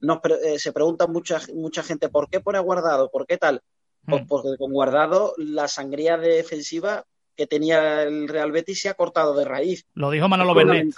nos, 0.00 0.18
eh, 0.44 0.58
se 0.58 0.72
pregunta 0.72 1.06
mucha, 1.06 1.40
mucha 1.54 1.82
gente 1.82 2.08
por 2.08 2.28
qué 2.28 2.40
pone 2.40 2.58
guardado, 2.58 3.10
por 3.10 3.26
qué 3.26 3.38
tal. 3.38 3.62
Pues 4.04 4.24
porque 4.26 4.56
con 4.58 4.72
guardado 4.72 5.32
la 5.38 5.68
sangría 5.68 6.16
defensiva 6.16 7.04
que 7.36 7.46
tenía 7.46 8.02
el 8.02 8.26
Real 8.26 8.50
Betis 8.50 8.82
se 8.82 8.88
ha 8.88 8.94
cortado 8.94 9.32
de 9.36 9.44
raíz. 9.44 9.86
Lo 9.94 10.10
dijo 10.10 10.28
Manolo 10.28 10.54
Bernet 10.54 10.92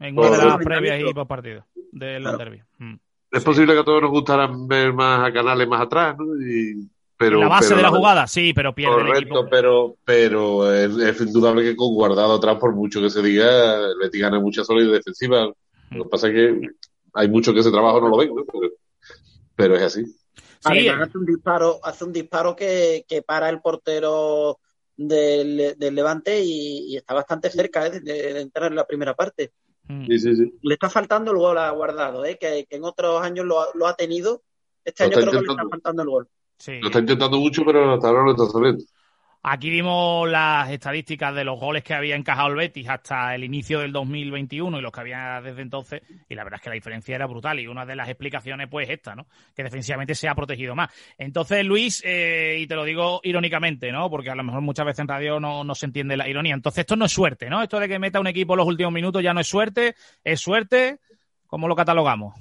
en 0.00 0.18
una 0.18 0.30
de 0.30 0.44
las 0.44 0.58
previas 0.58 1.00
y 1.00 1.14
post 1.14 1.28
partido 1.28 1.66
del 1.92 2.22
claro. 2.22 2.38
derby. 2.38 2.62
Mm. 2.78 2.94
Es 3.30 3.44
posible 3.44 3.74
que 3.74 3.80
a 3.80 3.84
todos 3.84 4.02
nos 4.02 4.10
gustaran 4.10 4.66
ver 4.66 4.92
más 4.92 5.28
a 5.28 5.32
canales 5.32 5.68
más 5.68 5.82
atrás, 5.82 6.16
¿no? 6.18 6.24
Y, 6.40 6.88
pero, 7.16 7.38
la 7.38 7.48
base 7.48 7.68
pero 7.68 7.76
de 7.76 7.82
la 7.82 7.90
jugada, 7.90 8.26
sí, 8.26 8.52
pero 8.54 8.74
pierde 8.74 8.96
el 8.96 9.06
Correcto, 9.06 9.34
equipo. 9.40 9.48
pero, 9.50 9.96
pero 10.04 10.74
es, 10.74 10.96
es 10.96 11.20
indudable 11.20 11.62
que 11.62 11.76
con 11.76 11.94
guardado 11.94 12.34
atrás, 12.34 12.56
por 12.56 12.74
mucho 12.74 13.00
que 13.00 13.10
se 13.10 13.22
diga, 13.22 13.76
el 13.76 13.98
Betis 14.00 14.22
gana 14.22 14.40
mucha 14.40 14.64
solidez 14.64 14.92
defensiva. 14.92 15.52
Lo 15.90 16.04
que 16.04 16.10
pasa 16.10 16.28
es 16.28 16.34
que 16.34 16.68
hay 17.12 17.28
mucho 17.28 17.52
que 17.52 17.60
ese 17.60 17.70
trabajo 17.70 18.00
no 18.00 18.08
lo 18.08 18.16
ven, 18.16 18.34
¿no? 18.34 18.42
Pero, 18.44 18.72
pero 19.54 19.76
es 19.76 19.82
así. 19.82 20.06
Sí, 20.06 20.88
Además, 20.88 21.08
hace 21.08 21.18
un 21.18 21.26
disparo, 21.26 21.80
hace 21.82 22.04
un 22.04 22.12
disparo 22.12 22.56
que, 22.56 23.04
que 23.06 23.22
para 23.22 23.48
el 23.48 23.60
portero 23.60 24.58
del, 24.96 25.74
del 25.78 25.94
Levante 25.94 26.40
y, 26.42 26.92
y 26.92 26.96
está 26.96 27.14
bastante 27.14 27.50
cerca 27.50 27.86
¿eh? 27.86 28.00
de, 28.00 28.32
de 28.32 28.40
entrar 28.40 28.70
en 28.70 28.76
la 28.76 28.86
primera 28.86 29.14
parte. 29.14 29.52
Mm, 29.92 30.06
Sí, 30.06 30.18
sí, 30.18 30.36
sí. 30.36 30.52
Le 30.62 30.74
está 30.74 30.90
faltando 30.90 31.32
el 31.32 31.38
gol 31.38 31.58
a 31.58 31.70
Guardado, 31.70 32.24
¿eh? 32.24 32.38
que, 32.38 32.66
que 32.68 32.76
en 32.76 32.84
otros 32.84 33.22
años 33.22 33.46
lo, 33.46 33.60
ha- 33.60 33.68
lo 33.74 33.86
ha 33.86 33.96
tenido. 33.96 34.42
Este 34.84 35.04
Lo 35.04 35.08
año 35.08 35.18
creo 35.20 35.32
que 35.32 35.40
le 35.40 35.48
está 35.48 35.64
faltando 35.70 36.02
el 36.02 36.08
gol. 36.10 36.28
sí. 36.58 36.72
Lo 36.80 36.88
está 36.88 36.98
intentando 37.00 37.38
mucho, 37.38 37.62
pero 37.64 37.92
hasta 37.94 38.08
ahora 38.08 38.24
no 38.24 38.30
está 38.32 38.46
saliendo. 38.46 38.84
Aquí 39.42 39.70
vimos 39.70 40.28
las 40.28 40.70
estadísticas 40.70 41.34
de 41.34 41.44
los 41.44 41.58
goles 41.58 41.82
que 41.82 41.94
había 41.94 42.14
encajado 42.14 42.48
el 42.48 42.56
Betis 42.56 42.86
hasta 42.90 43.34
el 43.34 43.42
inicio 43.42 43.80
del 43.80 43.90
2021 43.90 44.78
y 44.78 44.82
los 44.82 44.92
que 44.92 45.00
había 45.00 45.40
desde 45.40 45.62
entonces, 45.62 46.02
y 46.28 46.34
la 46.34 46.44
verdad 46.44 46.58
es 46.58 46.64
que 46.64 46.68
la 46.68 46.74
diferencia 46.74 47.14
era 47.14 47.26
brutal. 47.26 47.58
Y 47.58 47.66
una 47.66 47.86
de 47.86 47.96
las 47.96 48.10
explicaciones, 48.10 48.68
pues, 48.68 48.90
esta, 48.90 49.14
¿no? 49.14 49.26
Que 49.56 49.62
defensivamente 49.62 50.14
se 50.14 50.28
ha 50.28 50.34
protegido 50.34 50.74
más. 50.74 50.90
Entonces, 51.16 51.64
Luis, 51.64 52.02
eh, 52.04 52.58
y 52.60 52.66
te 52.66 52.74
lo 52.74 52.84
digo 52.84 53.20
irónicamente, 53.22 53.90
¿no? 53.90 54.10
Porque 54.10 54.28
a 54.28 54.34
lo 54.34 54.44
mejor 54.44 54.60
muchas 54.60 54.84
veces 54.84 55.00
en 55.00 55.08
radio 55.08 55.40
no, 55.40 55.64
no 55.64 55.74
se 55.74 55.86
entiende 55.86 56.18
la 56.18 56.28
ironía. 56.28 56.52
Entonces, 56.52 56.80
esto 56.80 56.96
no 56.96 57.06
es 57.06 57.12
suerte, 57.12 57.48
¿no? 57.48 57.62
Esto 57.62 57.80
de 57.80 57.88
que 57.88 57.98
meta 57.98 58.20
un 58.20 58.26
equipo 58.26 58.52
en 58.52 58.58
los 58.58 58.66
últimos 58.66 58.92
minutos 58.92 59.22
ya 59.22 59.32
no 59.32 59.40
es 59.40 59.48
suerte, 59.48 59.94
es 60.22 60.38
suerte. 60.38 61.00
¿Cómo 61.46 61.66
lo 61.66 61.74
catalogamos? 61.74 62.34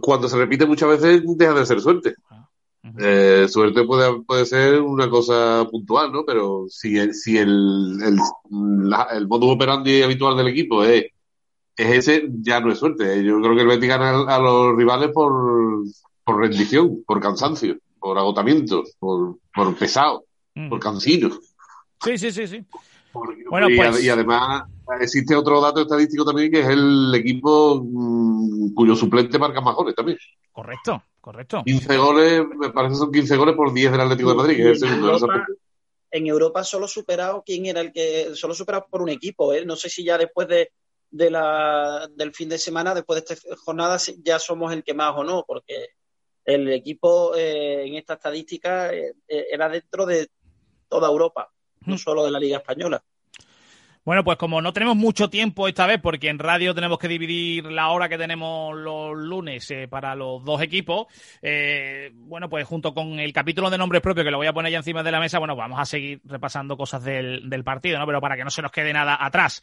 Cuando 0.00 0.26
se 0.26 0.38
repite 0.38 0.64
muchas 0.64 0.88
veces, 0.88 1.22
deja 1.36 1.52
de 1.52 1.66
ser 1.66 1.80
suerte. 1.82 2.14
Eh, 2.98 3.46
suerte 3.48 3.84
puede, 3.84 4.22
puede 4.22 4.44
ser 4.44 4.80
una 4.80 5.08
cosa 5.08 5.66
puntual, 5.70 6.12
¿no? 6.12 6.24
Pero 6.26 6.64
si 6.68 6.98
el, 6.98 7.14
si 7.14 7.38
el, 7.38 7.48
el, 8.02 8.16
la- 8.90 9.08
el 9.12 9.28
modus 9.28 9.54
operandi 9.54 10.02
habitual 10.02 10.36
del 10.36 10.48
equipo 10.48 10.82
es, 10.84 11.04
es 11.76 12.08
ese, 12.08 12.28
ya 12.42 12.60
no 12.60 12.72
es 12.72 12.78
suerte. 12.78 13.24
Yo 13.24 13.40
creo 13.40 13.54
que 13.54 13.62
el 13.62 13.68
Betis 13.68 13.88
gana 13.88 14.22
a 14.34 14.38
los 14.38 14.76
rivales 14.76 15.10
por, 15.12 15.84
por 16.24 16.38
rendición, 16.40 17.02
por 17.06 17.20
cansancio, 17.20 17.76
por 17.98 18.18
agotamiento, 18.18 18.82
por, 18.98 19.36
por 19.54 19.74
pesado, 19.76 20.24
por 20.68 20.80
cansino. 20.80 21.30
Sí, 22.04 22.18
sí, 22.18 22.30
sí, 22.32 22.46
sí. 22.46 22.64
Por- 23.12 23.36
Bueno, 23.48 23.68
y, 23.70 23.76
pues- 23.76 24.04
y 24.04 24.08
además 24.08 24.64
existe 25.00 25.34
otro 25.36 25.60
dato 25.60 25.80
estadístico 25.82 26.24
también 26.24 26.50
que 26.50 26.60
es 26.60 26.66
el 26.68 27.14
equipo 27.14 27.80
mm, 27.84 28.74
cuyo 28.74 28.96
suplente 28.96 29.38
marca 29.38 29.60
más 29.60 29.74
goles 29.76 29.94
también. 29.94 30.18
Correcto, 30.52 31.02
correcto. 31.20 31.62
15 31.64 31.96
goles, 31.96 32.42
me 32.56 32.70
parece 32.70 32.92
que 32.92 32.98
son 32.98 33.12
15 33.12 33.36
goles 33.36 33.56
por 33.56 33.72
10 33.72 33.90
del 33.92 34.00
Atlético 34.02 34.30
de 34.30 34.36
Madrid, 34.36 34.56
que 34.56 34.70
es 34.72 34.82
el 34.82 34.88
en, 34.88 34.94
segundo. 34.94 35.12
Europa, 35.12 35.26
parte. 35.26 35.52
en 36.10 36.26
Europa 36.26 36.64
solo 36.64 36.86
superado 36.86 37.42
quién 37.44 37.66
era 37.66 37.80
el 37.80 37.92
que 37.92 38.34
solo 38.34 38.54
superado 38.54 38.86
por 38.90 39.02
un 39.02 39.08
equipo 39.08 39.52
¿eh? 39.52 39.64
no 39.64 39.76
sé 39.76 39.88
si 39.88 40.04
ya 40.04 40.18
después 40.18 40.46
de, 40.46 40.70
de 41.10 41.30
la 41.30 42.08
del 42.14 42.34
fin 42.34 42.48
de 42.50 42.58
semana 42.58 42.94
después 42.94 43.24
de 43.24 43.34
esta 43.34 43.56
jornada 43.56 43.98
ya 44.22 44.38
somos 44.38 44.72
el 44.72 44.84
que 44.84 44.94
más 44.94 45.14
o 45.16 45.24
no 45.24 45.44
porque 45.46 45.88
el 46.44 46.70
equipo 46.72 47.34
eh, 47.34 47.86
en 47.86 47.94
esta 47.94 48.14
estadística 48.14 48.92
eh, 48.92 49.14
eh, 49.26 49.46
era 49.50 49.68
dentro 49.68 50.04
de 50.04 50.28
toda 50.88 51.08
Europa 51.08 51.50
no 51.86 51.96
solo 51.96 52.24
de 52.24 52.30
la 52.30 52.38
Liga 52.38 52.58
española 52.58 53.02
Bueno, 54.04 54.24
pues 54.24 54.36
como 54.36 54.60
no 54.60 54.72
tenemos 54.72 54.96
mucho 54.96 55.30
tiempo 55.30 55.68
esta 55.68 55.86
vez, 55.86 56.00
porque 56.02 56.28
en 56.28 56.40
radio 56.40 56.74
tenemos 56.74 56.98
que 56.98 57.06
dividir 57.06 57.66
la 57.66 57.90
hora 57.90 58.08
que 58.08 58.18
tenemos 58.18 58.76
los 58.76 59.16
lunes 59.16 59.70
eh, 59.70 59.86
para 59.88 60.16
los 60.16 60.44
dos 60.44 60.60
equipos, 60.60 61.06
eh, 61.40 62.10
bueno, 62.14 62.48
pues 62.48 62.66
junto 62.66 62.94
con 62.94 63.20
el 63.20 63.32
capítulo 63.32 63.70
de 63.70 63.78
nombres 63.78 64.02
propios, 64.02 64.24
que 64.24 64.32
lo 64.32 64.38
voy 64.38 64.48
a 64.48 64.52
poner 64.52 64.72
ya 64.72 64.78
encima 64.78 65.04
de 65.04 65.12
la 65.12 65.20
mesa, 65.20 65.38
bueno, 65.38 65.54
vamos 65.54 65.78
a 65.78 65.84
seguir 65.84 66.20
repasando 66.24 66.76
cosas 66.76 67.04
del, 67.04 67.62
partido, 67.64 67.96
¿no? 68.00 68.06
Pero 68.06 68.20
para 68.20 68.36
que 68.36 68.42
no 68.42 68.50
se 68.50 68.60
nos 68.60 68.72
quede 68.72 68.92
nada 68.92 69.16
atrás. 69.20 69.62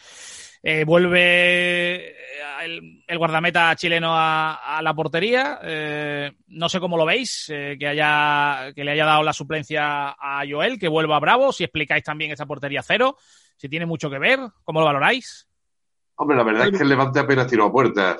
Eh, 0.64 0.84
vuelve 0.86 2.16
el, 2.64 3.04
el 3.08 3.18
guardameta 3.18 3.76
chileno 3.76 4.12
a, 4.14 4.80
la 4.82 4.94
portería. 4.94 5.60
eh, 5.64 6.32
no 6.48 6.70
sé 6.70 6.80
cómo 6.80 6.98
lo 6.98 7.06
veis, 7.06 7.50
eh, 7.50 7.76
que 7.80 7.88
haya 7.88 8.72
que 8.74 8.84
le 8.84 8.92
haya 8.92 9.06
dado 9.06 9.24
la 9.24 9.34
suplencia 9.34 10.10
a 10.10 10.44
Joel, 10.50 10.80
que 10.80 10.88
vuelva 10.88 11.20
Bravo. 11.20 11.52
Si 11.52 11.64
explicáis 11.64 12.04
también 12.04 12.32
esa 12.32 12.46
portería 12.46 12.82
cero, 12.84 13.18
si 13.60 13.68
tiene 13.68 13.86
mucho 13.86 14.10
que 14.10 14.20
ver, 14.20 14.40
¿cómo 14.64 14.80
lo 14.80 14.86
valoráis? 14.86 15.46
Hombre, 16.16 16.38
la 16.38 16.44
verdad 16.44 16.68
es 16.68 16.78
que 16.78 16.84
el 16.84 16.90
Levante 16.90 17.20
apenas 17.20 17.48
tiró 17.48 17.66
a 17.66 17.72
puerta. 17.72 18.16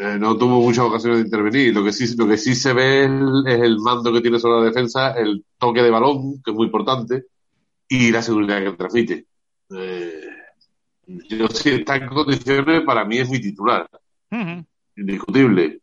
Eh, 0.00 0.16
no 0.18 0.38
tuvo 0.38 0.62
muchas 0.62 0.86
ocasiones 0.86 1.18
de 1.18 1.24
intervenir. 1.24 1.74
Lo 1.74 1.84
que 1.84 1.92
sí, 1.92 2.16
lo 2.16 2.26
que 2.26 2.38
sí 2.38 2.54
se 2.54 2.72
ve 2.72 3.04
es 3.04 3.10
el, 3.10 3.44
es 3.46 3.60
el 3.60 3.78
mando 3.80 4.10
que 4.12 4.22
tiene 4.22 4.38
sobre 4.38 4.60
la 4.60 4.64
defensa, 4.64 5.12
el 5.12 5.44
toque 5.58 5.82
de 5.82 5.90
balón, 5.90 6.40
que 6.42 6.52
es 6.52 6.56
muy 6.56 6.66
importante, 6.66 7.24
y 7.86 8.10
la 8.10 8.22
seguridad 8.22 8.62
que 8.62 8.72
transmite. 8.72 9.26
Eh, 9.76 10.22
yo 11.28 11.48
si 11.48 11.70
está 11.70 11.96
en 11.96 12.08
condiciones, 12.08 12.82
para 12.84 13.04
mí 13.04 13.18
es 13.18 13.28
mi 13.28 13.40
titular, 13.40 13.86
indiscutible. 14.96 15.80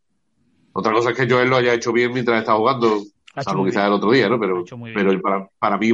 Otra 0.74 0.94
cosa 0.94 1.12
es 1.12 1.16
que 1.16 1.30
Joel 1.30 1.50
lo 1.50 1.58
haya 1.58 1.76
hecho 1.76 1.94
bien 1.94 2.12
mientras 2.12 2.40
está 2.40 2.56
jugando, 2.56 3.04
salvo 3.40 3.66
quizás 3.66 3.86
el 3.86 3.94
otro 3.94 4.12
día, 4.12 4.30
¿no? 4.30 4.40
Pero, 4.40 4.64
para, 5.22 5.48
para 5.60 5.78
mí, 5.78 5.92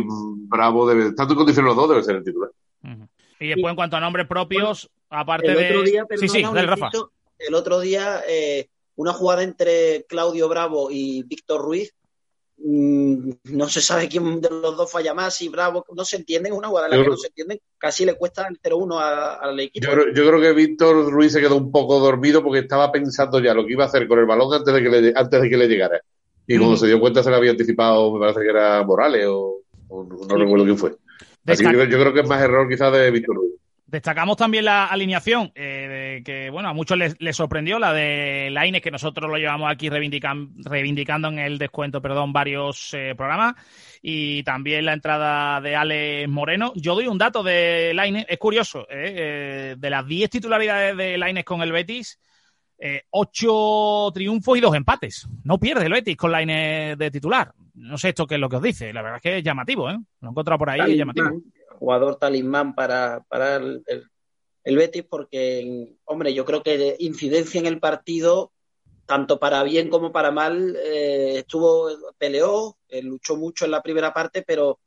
Bravo 0.47 0.87
debe, 0.87 1.07
estando 1.07 1.33
en 1.33 1.37
condiciones 1.37 1.67
los 1.67 1.75
dos, 1.75 1.89
debe 1.89 2.03
ser 2.03 2.15
el 2.15 2.23
titular. 2.23 2.51
Y 3.39 3.47
después, 3.47 3.71
en 3.71 3.75
cuanto 3.75 3.97
a 3.97 3.99
nombres 3.99 4.27
propios, 4.27 4.89
aparte 5.09 5.47
el 5.51 5.57
de. 5.57 5.67
otro 5.69 5.81
día 5.83 6.05
sí, 6.17 6.27
sí, 6.27 6.43
un 6.43 6.53
dale, 6.53 6.67
Rafa. 6.67 6.89
el 7.39 7.53
otro 7.55 7.79
día 7.79 8.21
eh, 8.27 8.67
una 8.95 9.13
jugada 9.13 9.43
entre 9.43 10.05
Claudio 10.07 10.47
Bravo 10.47 10.89
y 10.91 11.23
Víctor 11.23 11.61
Ruiz 11.61 11.93
mm, 12.57 13.31
no 13.45 13.67
se 13.67 13.81
sabe 13.81 14.07
quién 14.07 14.39
de 14.41 14.49
los 14.49 14.77
dos 14.77 14.91
falla 14.91 15.13
más, 15.13 15.35
si 15.35 15.49
Bravo, 15.49 15.85
no 15.95 16.05
se 16.05 16.17
entienden, 16.17 16.53
una 16.53 16.67
jugada 16.67 16.87
en 16.87 16.91
la 16.91 16.97
Yo 16.97 17.01
que 17.01 17.05
creo- 17.05 17.15
no 17.15 17.19
se 17.21 17.27
entienden, 17.27 17.59
casi 17.77 18.05
le 18.05 18.13
cuesta 18.15 18.47
el 18.47 18.59
0-1 18.61 18.99
a- 18.99 19.35
al 19.35 19.59
equipo. 19.59 19.87
Yo, 19.87 19.93
creo- 19.93 20.13
yo 20.13 20.27
creo 20.27 20.41
que 20.41 20.53
Víctor 20.53 21.11
Ruiz 21.11 21.31
se 21.33 21.41
quedó 21.41 21.55
un 21.57 21.71
poco 21.71 21.99
dormido 21.99 22.43
porque 22.43 22.59
estaba 22.59 22.91
pensando 22.91 23.39
ya 23.39 23.53
lo 23.53 23.65
que 23.65 23.73
iba 23.73 23.83
a 23.85 23.87
hacer 23.87 24.07
con 24.07 24.19
el 24.19 24.25
balón 24.25 24.53
antes 24.53 24.73
de 24.73 24.83
que 24.83 24.89
le, 24.89 25.13
antes 25.15 25.41
de 25.41 25.49
que 25.49 25.57
le 25.57 25.67
llegara. 25.67 25.99
Y 26.47 26.57
cuando 26.57 26.75
Mm. 26.75 26.79
se 26.79 26.87
dio 26.87 26.99
cuenta 26.99 27.23
se 27.23 27.29
le 27.31 27.35
había 27.37 27.51
anticipado, 27.51 28.13
me 28.13 28.19
parece 28.19 28.41
que 28.41 28.49
era 28.49 28.83
Morales 28.83 29.25
o, 29.27 29.61
o 29.89 30.03
no, 30.03 30.15
no 30.27 30.35
recuerdo 30.37 30.65
quién 30.65 30.77
fue. 30.77 30.95
Yo, 31.73 31.83
yo 31.85 31.99
creo 31.99 32.13
que 32.13 32.19
es 32.21 32.27
más 32.27 32.41
error 32.41 32.67
quizás 32.69 32.91
de 32.93 33.11
Víctor 33.11 33.35
Ruiz. 33.35 33.51
Destacamos 33.85 34.37
también 34.37 34.63
la 34.63 34.85
alineación, 34.85 35.51
eh, 35.53 36.15
de 36.15 36.23
que 36.23 36.49
bueno, 36.49 36.69
a 36.69 36.73
muchos 36.73 36.97
les, 36.97 37.19
les 37.19 37.35
sorprendió, 37.35 37.77
la 37.77 37.91
de 37.91 38.47
Laines, 38.49 38.81
que 38.81 38.89
nosotros 38.89 39.29
lo 39.29 39.35
llevamos 39.37 39.69
aquí 39.69 39.89
reivindican- 39.89 40.49
reivindicando 40.63 41.27
en 41.27 41.39
el 41.39 41.57
descuento, 41.57 42.01
perdón, 42.01 42.31
varios 42.31 42.93
eh, 42.93 43.15
programas, 43.17 43.55
y 44.01 44.43
también 44.43 44.85
la 44.85 44.93
entrada 44.93 45.59
de 45.59 45.75
Alex 45.75 46.29
Moreno. 46.29 46.71
Yo 46.75 46.95
doy 46.95 47.07
un 47.07 47.17
dato 47.17 47.43
de 47.43 47.91
Laines, 47.93 48.25
es 48.29 48.37
curioso, 48.37 48.87
eh, 48.89 49.75
de 49.77 49.89
las 49.89 50.07
10 50.07 50.29
titularidades 50.29 50.95
de 50.95 51.17
Laines 51.17 51.43
con 51.43 51.61
el 51.61 51.73
Betis, 51.73 52.17
eh, 52.79 53.03
8 53.09 54.11
triunfos 54.13 54.57
y 54.57 54.61
2 54.61 54.73
empates. 54.73 55.27
No 55.43 55.59
pierde 55.59 55.85
el 55.87 55.91
Betis 55.91 56.15
con 56.15 56.31
Laines 56.31 56.97
de 56.97 57.11
titular. 57.11 57.51
No 57.73 57.97
sé 57.97 58.09
esto 58.09 58.27
qué 58.27 58.35
es 58.35 58.41
lo 58.41 58.49
que 58.49 58.57
os 58.57 58.61
dice, 58.61 58.91
la 58.93 59.01
verdad 59.01 59.17
es 59.17 59.21
que 59.23 59.37
es 59.37 59.43
llamativo, 59.43 59.89
¿eh? 59.89 59.97
Lo 60.21 60.27
he 60.27 60.31
encontrado 60.31 60.59
por 60.59 60.69
ahí, 60.69 60.91
es 60.91 60.97
llamativo. 60.97 61.41
Jugador 61.79 62.15
talismán 62.17 62.75
para, 62.75 63.23
para 63.27 63.55
el, 63.57 63.83
el- 63.87 64.07
el 64.63 64.75
Betis, 64.77 65.03
porque, 65.09 65.95
hombre, 66.05 66.35
yo 66.35 66.45
creo 66.45 66.61
que 66.61 66.77
de 66.77 66.95
incidencia 66.99 67.59
en 67.59 67.65
el 67.65 67.79
partido, 67.79 68.51
tanto 69.07 69.39
para 69.39 69.63
bien 69.63 69.89
como 69.89 70.11
para 70.11 70.29
mal, 70.29 70.75
eh, 70.85 71.37
estuvo, 71.39 71.89
peleó, 72.19 72.77
eh, 72.87 73.01
luchó 73.01 73.35
mucho 73.37 73.65
en 73.65 73.71
la 73.71 73.81
primera 73.81 74.13
parte, 74.13 74.43
pero 74.43 74.79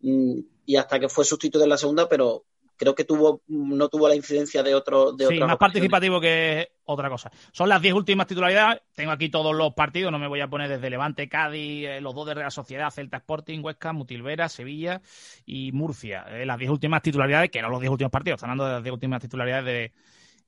mm, 0.00 0.40
y 0.66 0.74
hasta 0.76 0.98
que 0.98 1.08
fue 1.08 1.24
sustituido 1.24 1.62
en 1.62 1.70
la 1.70 1.76
segunda, 1.76 2.08
pero 2.08 2.44
creo 2.80 2.94
que 2.94 3.04
tuvo 3.04 3.42
no 3.46 3.88
tuvo 3.90 4.08
la 4.08 4.16
incidencia 4.16 4.62
de 4.62 4.74
otro 4.74 5.12
de 5.12 5.26
Sí, 5.26 5.34
otras 5.34 5.48
más 5.48 5.56
ocasiones. 5.56 5.58
participativo 5.58 6.20
que 6.20 6.72
otra 6.84 7.10
cosa. 7.10 7.30
Son 7.52 7.68
las 7.68 7.82
10 7.82 7.92
últimas 7.94 8.26
titularidades. 8.26 8.80
Tengo 8.94 9.12
aquí 9.12 9.28
todos 9.28 9.54
los 9.54 9.74
partidos. 9.74 10.10
No 10.10 10.18
me 10.18 10.26
voy 10.28 10.40
a 10.40 10.48
poner 10.48 10.70
desde 10.70 10.88
Levante, 10.88 11.28
Cádiz, 11.28 11.86
eh, 11.86 12.00
los 12.00 12.14
dos 12.14 12.26
de 12.26 12.34
Real 12.34 12.50
Sociedad, 12.50 12.90
Celta 12.90 13.18
Sporting, 13.18 13.60
Huesca, 13.62 13.92
Mutilvera, 13.92 14.48
Sevilla 14.48 15.02
y 15.44 15.72
Murcia. 15.72 16.24
Eh, 16.30 16.46
las 16.46 16.58
10 16.58 16.70
últimas 16.70 17.02
titularidades, 17.02 17.50
que 17.50 17.60
no 17.60 17.68
los 17.68 17.80
10 17.80 17.90
últimos 17.92 18.10
partidos. 18.10 18.38
Están 18.38 18.50
hablando 18.50 18.66
de 18.66 18.72
las 18.72 18.82
10 18.82 18.94
últimas 18.94 19.20
titularidades 19.20 19.64
de, 19.66 19.92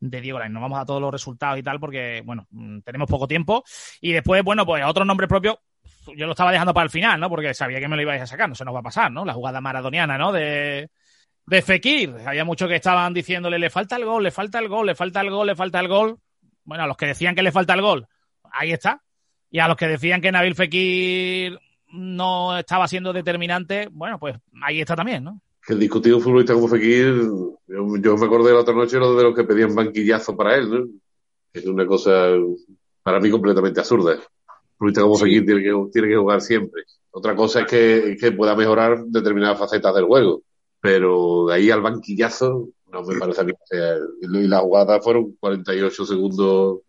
de 0.00 0.20
Diego 0.22 0.38
Lainez. 0.38 0.54
No 0.54 0.62
vamos 0.62 0.80
a 0.80 0.86
todos 0.86 1.00
los 1.02 1.12
resultados 1.12 1.58
y 1.58 1.62
tal 1.62 1.78
porque, 1.78 2.22
bueno, 2.24 2.46
mm, 2.50 2.80
tenemos 2.80 3.08
poco 3.08 3.28
tiempo. 3.28 3.62
Y 4.00 4.12
después, 4.12 4.42
bueno, 4.42 4.64
pues 4.64 4.82
otros 4.86 5.06
nombres 5.06 5.28
propios. 5.28 5.58
Yo 6.16 6.26
lo 6.26 6.32
estaba 6.32 6.50
dejando 6.50 6.74
para 6.74 6.84
el 6.84 6.90
final, 6.90 7.20
¿no? 7.20 7.28
Porque 7.28 7.54
sabía 7.54 7.78
que 7.78 7.86
me 7.86 7.94
lo 7.94 8.02
ibais 8.02 8.22
a 8.22 8.26
sacar. 8.26 8.48
No 8.48 8.56
se 8.56 8.64
nos 8.64 8.74
va 8.74 8.80
a 8.80 8.82
pasar, 8.82 9.12
¿no? 9.12 9.24
La 9.24 9.34
jugada 9.34 9.60
maradoniana, 9.60 10.18
¿no? 10.18 10.32
De, 10.32 10.90
de 11.46 11.62
Fekir. 11.62 12.14
Había 12.26 12.44
muchos 12.44 12.68
que 12.68 12.76
estaban 12.76 13.12
diciéndole, 13.14 13.58
le 13.58 13.70
falta 13.70 13.96
el 13.96 14.04
gol, 14.04 14.22
le 14.22 14.30
falta 14.30 14.58
el 14.58 14.68
gol, 14.68 14.86
le 14.86 14.94
falta 14.94 15.20
el 15.20 15.30
gol, 15.30 15.46
le 15.46 15.56
falta 15.56 15.80
el 15.80 15.88
gol. 15.88 16.18
Bueno, 16.64 16.84
a 16.84 16.86
los 16.86 16.96
que 16.96 17.06
decían 17.06 17.34
que 17.34 17.42
le 17.42 17.52
falta 17.52 17.74
el 17.74 17.82
gol, 17.82 18.06
ahí 18.52 18.72
está. 18.72 19.02
Y 19.50 19.58
a 19.58 19.68
los 19.68 19.76
que 19.76 19.88
decían 19.88 20.20
que 20.20 20.32
Nabil 20.32 20.54
Fekir 20.54 21.58
no 21.92 22.56
estaba 22.56 22.88
siendo 22.88 23.12
determinante, 23.12 23.88
bueno, 23.90 24.18
pues 24.18 24.36
ahí 24.62 24.80
está 24.80 24.96
también, 24.96 25.24
¿no? 25.24 25.40
Que 25.64 25.74
el 25.74 25.80
discutido 25.80 26.20
futbolista 26.20 26.54
como 26.54 26.68
Fekir, 26.68 27.14
yo, 27.66 27.96
yo 28.00 28.16
me 28.16 28.26
acordé 28.26 28.52
la 28.52 28.60
otra 28.60 28.74
noche 28.74 28.98
lo 28.98 29.14
de 29.14 29.24
los 29.24 29.34
que 29.34 29.44
pedían 29.44 29.74
banquillazo 29.74 30.36
para 30.36 30.56
él, 30.56 30.70
¿no? 30.70 30.86
Es 31.52 31.66
una 31.66 31.86
cosa 31.86 32.30
para 33.02 33.20
mí 33.20 33.30
completamente 33.30 33.80
absurda. 33.80 34.16
futbolista 34.78 35.02
como 35.02 35.16
Fekir 35.16 35.44
tiene 35.44 35.62
que, 35.62 35.88
tiene 35.92 36.08
que 36.08 36.16
jugar 36.16 36.40
siempre. 36.40 36.84
Otra 37.10 37.36
cosa 37.36 37.60
es 37.60 37.66
que, 37.66 38.16
que 38.18 38.32
pueda 38.32 38.56
mejorar 38.56 39.04
determinadas 39.04 39.58
facetas 39.58 39.94
del 39.94 40.06
juego, 40.06 40.42
pero 40.82 41.46
de 41.46 41.54
ahí 41.54 41.70
al 41.70 41.80
banquillazo 41.80 42.70
no 42.92 43.02
me 43.04 43.16
parece 43.16 43.40
a 43.40 43.44
mí 43.44 43.52
que 43.52 43.76
sea. 43.76 43.94
Y 44.20 44.48
la 44.48 44.58
jugada 44.58 45.00
fueron 45.00 45.36
48 45.38 46.04
segundos 46.04 46.80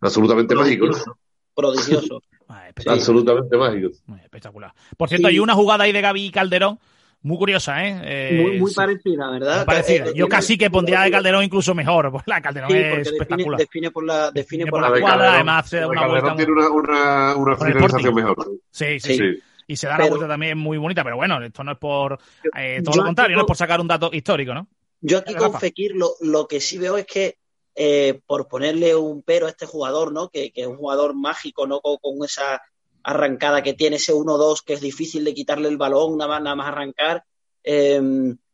absolutamente 0.00 0.54
mágicos. 0.54 1.04
¿no? 1.06 1.16
Prodigioso. 1.54 2.20
Ah, 2.46 2.68
absolutamente 2.88 3.56
mágicos. 3.56 4.02
Espectacular. 4.22 4.70
Por 4.98 5.08
cierto, 5.08 5.28
hay 5.28 5.38
una 5.38 5.54
jugada 5.54 5.84
ahí 5.84 5.92
de 5.92 6.02
Gaby 6.02 6.30
Calderón 6.30 6.78
muy 7.22 7.38
curiosa, 7.38 7.82
¿eh? 7.82 8.00
eh 8.04 8.42
muy, 8.42 8.60
muy 8.60 8.74
parecida, 8.74 9.30
¿verdad? 9.30 9.56
Muy 9.56 9.64
parecida. 9.64 10.12
Yo 10.14 10.28
casi 10.28 10.58
que 10.58 10.68
pondría 10.68 11.00
de 11.00 11.10
Calderón 11.10 11.42
incluso 11.42 11.74
mejor. 11.74 12.10
Pues 12.12 12.24
la 12.26 12.42
Calderón 12.42 12.70
sí, 12.70 12.76
es 12.76 13.08
espectacular. 13.08 13.58
Define, 13.58 13.90
por 13.90 14.04
la, 14.04 14.30
define, 14.30 14.66
por 14.66 14.82
la, 14.82 14.90
la 14.90 15.00
cuadra, 15.00 15.34
además 15.36 15.70
se 15.70 15.78
da 15.78 15.88
una 15.88 16.06
vuelta. 16.06 16.28
Calderón 16.28 16.36
tiene 16.36 16.52
una, 16.52 16.68
una, 16.68 17.36
una 17.36 17.56
finalización 17.56 18.14
mejor. 18.14 18.50
Sí, 18.70 19.00
sí, 19.00 19.16
sí. 19.16 19.42
Y 19.66 19.76
se 19.76 19.86
da 19.86 19.98
la 19.98 20.08
vuelta 20.08 20.28
también 20.28 20.58
muy 20.58 20.78
bonita, 20.78 21.02
pero 21.02 21.16
bueno, 21.16 21.42
esto 21.42 21.64
no 21.64 21.72
es 21.72 21.78
por 21.78 22.18
eh, 22.56 22.82
todo 22.84 22.96
lo 22.96 23.04
contrario, 23.04 23.36
no 23.36 23.42
es 23.42 23.46
por 23.46 23.56
sacar 23.56 23.80
un 23.80 23.88
dato 23.88 24.10
histórico, 24.12 24.54
¿no? 24.54 24.68
Yo 25.00 25.18
aquí 25.18 25.34
Rafa. 25.34 25.50
con 25.50 25.60
Fekir 25.60 25.94
lo, 25.94 26.14
lo 26.20 26.48
que 26.48 26.60
sí 26.60 26.78
veo 26.78 26.96
es 26.96 27.06
que, 27.06 27.38
eh, 27.74 28.20
por 28.26 28.48
ponerle 28.48 28.94
un 28.94 29.22
pero 29.22 29.46
a 29.46 29.50
este 29.50 29.66
jugador, 29.66 30.12
¿no? 30.12 30.28
Que, 30.28 30.52
que 30.52 30.62
es 30.62 30.66
un 30.66 30.76
jugador 30.76 31.14
mágico, 31.14 31.66
¿no? 31.66 31.80
Con, 31.80 31.98
con 31.98 32.24
esa 32.24 32.62
arrancada 33.02 33.62
que 33.62 33.74
tiene, 33.74 33.96
ese 33.96 34.14
1-2 34.14 34.62
que 34.64 34.74
es 34.74 34.80
difícil 34.80 35.24
de 35.24 35.34
quitarle 35.34 35.68
el 35.68 35.76
balón, 35.76 36.16
nada 36.16 36.30
más, 36.30 36.42
nada 36.42 36.56
más 36.56 36.68
arrancar. 36.68 37.24
Eh, 37.62 38.00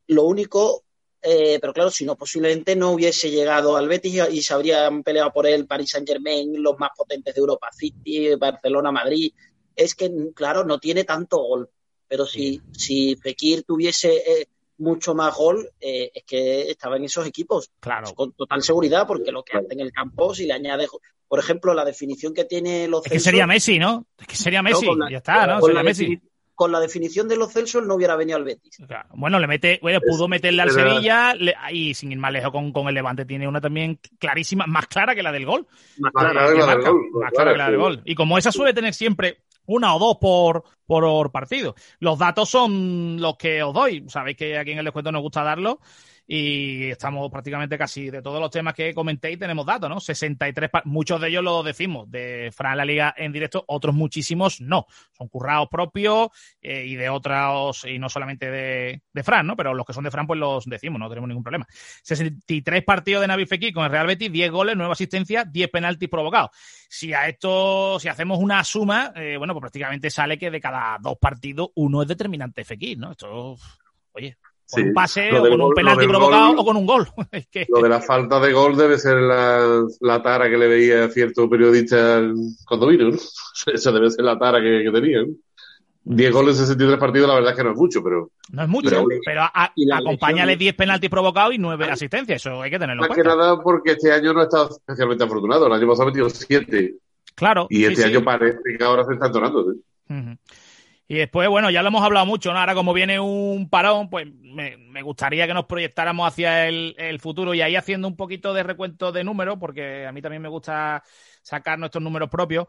lo 0.09 0.25
único, 0.25 0.85
eh, 1.23 1.59
pero 1.61 1.73
claro, 1.73 1.90
si 1.90 2.05
no, 2.05 2.17
posiblemente 2.17 2.75
no 2.75 2.90
hubiese 2.90 3.31
llegado 3.31 3.76
al 3.76 3.88
Betis 3.88 4.14
y, 4.14 4.38
y 4.38 4.43
se 4.43 4.55
habrían 4.55 5.02
peleado 5.02 5.33
por 5.33 5.47
él 5.47 5.67
Paris 5.67 5.90
Saint 5.90 6.09
Germain, 6.09 6.62
los 6.62 6.79
más 6.79 6.90
potentes 6.97 7.35
de 7.35 7.40
Europa, 7.40 7.69
City, 7.73 8.35
Barcelona, 8.35 8.90
Madrid. 8.90 9.33
Es 9.80 9.94
que, 9.94 10.10
claro, 10.34 10.64
no 10.64 10.78
tiene 10.78 11.04
tanto 11.04 11.38
gol. 11.38 11.68
Pero 12.06 12.26
si, 12.26 12.60
si 12.72 13.16
Fekir 13.16 13.62
tuviese 13.62 14.16
eh, 14.16 14.46
mucho 14.78 15.14
más 15.14 15.34
gol, 15.37 15.70
eh, 15.80 16.10
es 16.14 16.25
que 16.25 16.70
estaba 16.70 16.96
en 16.96 17.04
esos 17.04 17.26
equipos 17.26 17.70
Claro. 17.80 18.12
con 18.14 18.32
total 18.32 18.62
seguridad, 18.62 19.06
porque 19.06 19.30
lo 19.32 19.42
que 19.44 19.56
hace 19.56 19.68
en 19.70 19.80
el 19.80 19.92
campo, 19.92 20.34
si 20.34 20.44
le 20.46 20.52
añade, 20.54 20.87
por 21.28 21.38
ejemplo, 21.38 21.72
la 21.72 21.84
definición 21.84 22.34
que 22.34 22.44
tiene 22.44 22.88
los 22.88 23.06
Es 23.06 23.12
que 23.12 23.20
sería 23.20 23.46
Messi, 23.46 23.78
¿no? 23.78 24.06
Es 24.18 24.26
que 24.26 24.37
sería 24.37 24.62
Messi, 24.62 24.87
la- 24.96 25.10
ya 25.10 25.18
está, 25.18 25.46
¿no? 25.46 25.60
con, 25.60 25.68
Sería 25.68 25.82
la 25.82 25.88
Messi. 25.88 26.20
con 26.56 26.72
la 26.72 26.80
definición 26.80 27.28
de 27.28 27.37
los 27.37 27.52
Celsos 27.52 27.87
no 27.87 27.94
hubiera 27.94 28.16
venido 28.16 28.37
al 28.37 28.44
Betis. 28.44 28.76
Claro. 28.88 29.08
Bueno, 29.14 29.38
le 29.38 29.46
mete, 29.46 29.78
bueno, 29.80 30.00
pudo 30.00 30.26
meterle 30.28 30.62
al 30.62 30.70
Sevilla 30.72 31.32
le- 31.34 31.54
y 31.72 31.94
sin 31.94 32.10
ir 32.12 32.18
más 32.18 32.32
lejos 32.32 32.50
con, 32.50 32.72
con 32.72 32.88
el 32.88 32.94
Levante 32.94 33.25
tiene 33.25 33.46
una 33.46 33.60
también 33.60 34.00
clarísima, 34.18 34.66
más 34.66 34.88
clara 34.88 35.14
que 35.14 35.22
la 35.22 35.30
del 35.32 35.46
gol. 35.46 35.66
Más 35.99 36.12
clara 36.12 36.46
que 36.49 36.52
que 36.54 36.58
la 36.58 36.66
del 36.66 36.76
marca, 36.76 36.90
gol, 36.90 37.00
más 37.12 37.30
claro, 37.30 37.34
clara 37.34 37.52
que 37.52 37.58
la 37.58 37.64
del 37.66 37.75
sí. 37.76 37.80
gol. 37.80 38.02
Y 38.04 38.14
como 38.16 38.37
esa 38.37 38.50
suele 38.52 38.75
tener 38.75 38.92
siempre 38.94 39.38
una 39.74 39.94
o 39.94 39.98
dos 39.98 40.16
por, 40.20 40.64
por 40.86 41.30
partido. 41.30 41.74
Los 41.98 42.18
datos 42.18 42.48
son 42.48 43.20
los 43.20 43.36
que 43.36 43.62
os 43.62 43.72
doy. 43.74 44.04
Sabéis 44.08 44.36
que 44.36 44.58
aquí 44.58 44.72
en 44.72 44.78
el 44.78 44.84
descuento 44.84 45.12
nos 45.12 45.22
gusta 45.22 45.42
darlo. 45.42 45.80
Y 46.32 46.90
estamos 46.90 47.28
prácticamente 47.28 47.76
casi 47.76 48.08
de 48.08 48.22
todos 48.22 48.38
los 48.40 48.52
temas 48.52 48.72
que 48.72 48.94
comentéis 48.94 49.37
tenemos 49.37 49.66
datos, 49.66 49.90
¿no? 49.90 49.99
63, 49.99 50.70
pa- 50.70 50.82
muchos 50.84 51.20
de 51.20 51.26
ellos 51.26 51.42
lo 51.42 51.60
decimos, 51.64 52.08
de 52.08 52.52
Fran 52.54 52.76
La 52.76 52.84
Liga 52.84 53.12
en 53.16 53.32
directo, 53.32 53.64
otros 53.66 53.96
muchísimos 53.96 54.60
no. 54.60 54.87
Son 55.10 55.26
currados 55.26 55.66
propios 55.68 56.28
eh, 56.62 56.84
y 56.87 56.94
de 56.94 57.08
otros, 57.08 57.84
y 57.84 57.99
no 57.99 58.08
solamente 58.08 58.49
de, 58.49 59.02
de 59.12 59.22
Fran, 59.25 59.44
¿no? 59.44 59.56
Pero 59.56 59.75
los 59.75 59.84
que 59.84 59.92
son 59.92 60.04
de 60.04 60.12
Fran, 60.12 60.28
pues 60.28 60.38
los 60.38 60.66
decimos, 60.66 61.00
no 61.00 61.08
tenemos 61.08 61.26
ningún 61.26 61.42
problema. 61.42 61.66
63 62.04 62.84
partidos 62.84 63.22
de 63.22 63.26
Nabil 63.26 63.49
Fekir 63.49 63.75
con 63.75 63.84
el 63.84 63.90
Real 63.90 64.06
Betis, 64.06 64.30
10 64.30 64.52
goles, 64.52 64.76
9 64.76 64.92
asistencias, 64.92 65.50
10 65.50 65.68
penaltis 65.68 66.08
provocados. 66.08 66.50
Si 66.88 67.12
a 67.12 67.26
esto, 67.26 67.99
si 67.99 68.06
hacemos 68.06 68.38
una 68.38 68.62
suma, 68.62 69.12
eh, 69.16 69.37
bueno, 69.37 69.52
pues 69.52 69.62
prácticamente 69.62 70.10
sale 70.10 70.38
que 70.38 70.52
de 70.52 70.60
cada 70.60 70.96
dos 71.00 71.18
partidos 71.20 71.70
uno 71.75 72.02
es 72.02 72.06
determinante 72.08 72.62
Fekir, 72.64 72.99
¿no? 72.99 73.10
Esto, 73.10 73.56
oye, 74.12 74.37
con 74.70 74.82
Sí. 74.82 74.88
un 74.88 74.94
pase 74.94 75.32
o 75.38 75.40
con 75.48 75.60
un 75.60 75.74
penalti 75.74 76.06
provocado 76.06 76.48
gol- 76.48 76.56
o 76.58 76.64
con 76.64 76.76
un 76.76 76.86
gol. 76.86 77.08
es 77.32 77.46
que, 77.48 77.66
Lo 77.68 77.82
de 77.82 77.88
la 77.88 78.00
falta 78.00 78.38
de 78.40 78.52
gol 78.52 78.76
debe 78.76 78.98
ser 78.98 79.16
la, 79.16 79.82
la 80.00 80.22
tara 80.22 80.48
que 80.48 80.56
le 80.56 80.68
veía 80.68 81.04
a 81.04 81.08
cierto 81.08 81.48
periodista 81.48 82.20
cuando 82.66 82.86
vino, 82.86 83.10
¿no? 83.10 83.16
Esa 83.72 83.92
debe 83.92 84.10
ser 84.10 84.24
la 84.24 84.38
tara 84.38 84.60
que, 84.60 84.82
que 84.84 84.90
tenía. 84.92 85.22
¿no? 85.22 85.32
10 86.02 86.33
goles 86.33 86.59
en 86.59 86.66
63 86.66 86.98
partidos, 86.98 87.28
la 87.28 87.35
verdad 87.35 87.50
es 87.50 87.56
que 87.59 87.62
no 87.64 87.72
es 87.72 87.76
mucho, 87.76 88.02
pero 88.02 88.30
no 88.52 88.62
es 88.62 88.68
mucho, 88.68 88.90
la- 88.90 89.04
pero 89.24 89.42
a- 89.42 89.72
acompáñale 89.98 90.52
lesión- 90.54 90.59
10 90.59 90.74
penaltis 90.74 91.11
provocados 91.11 91.54
y 91.54 91.59
9 91.59 91.85
asistencias. 91.90 92.40
Eso 92.44 92.62
hay 92.62 92.70
que 92.70 92.78
tenerlo 92.78 93.02
en 93.04 93.09
más 93.11 93.16
que 93.16 93.22
cuenta. 93.22 93.37
nada 93.37 93.61
porque 93.62 93.92
este 93.92 94.11
año 94.11 94.33
no 94.33 94.40
ha 94.40 94.44
estado 94.44 94.70
especialmente 94.70 95.24
afortunado. 95.24 95.66
El 95.66 95.72
año 95.74 95.87
pasado 95.87 96.04
ha 96.04 96.11
metido 96.11 96.30
7 96.30 96.94
Claro. 97.35 97.66
y 97.70 97.76
sí, 97.76 97.85
este 97.85 98.02
sí. 98.02 98.09
año 98.09 98.24
parece 98.24 98.59
que 98.78 98.83
ahora 98.83 99.04
se 99.04 99.12
está 99.12 99.26
entonando. 99.26 99.72
¿eh? 99.72 99.74
Ujú. 100.09 100.37
Y 101.11 101.16
después, 101.16 101.49
bueno, 101.49 101.73
ya 101.73 101.83
lo 101.83 101.88
hemos 101.88 102.05
hablado 102.05 102.25
mucho, 102.25 102.53
¿no? 102.53 102.61
Ahora 102.61 102.77
como 102.77 102.92
viene 102.92 103.18
un 103.18 103.68
parón, 103.68 104.09
pues 104.09 104.29
me, 104.33 105.03
gustaría 105.03 105.44
que 105.49 105.55
nos 105.55 105.66
proyectáramos 105.66 106.29
hacia 106.29 106.68
el, 106.68 106.94
el 106.99 107.18
futuro 107.18 107.53
y 107.53 107.62
ahí 107.62 107.75
haciendo 107.75 108.07
un 108.07 108.14
poquito 108.14 108.55
de 108.55 108.62
recuento 108.62 109.11
de 109.11 109.25
números, 109.25 109.57
porque 109.59 110.07
a 110.07 110.12
mí 110.12 110.23
también 110.23 110.40
me 110.40 110.49
gusta 110.49 111.03
sacar 111.42 111.81
nuestros 111.81 112.05
números 112.05 112.31
propios. 112.31 112.68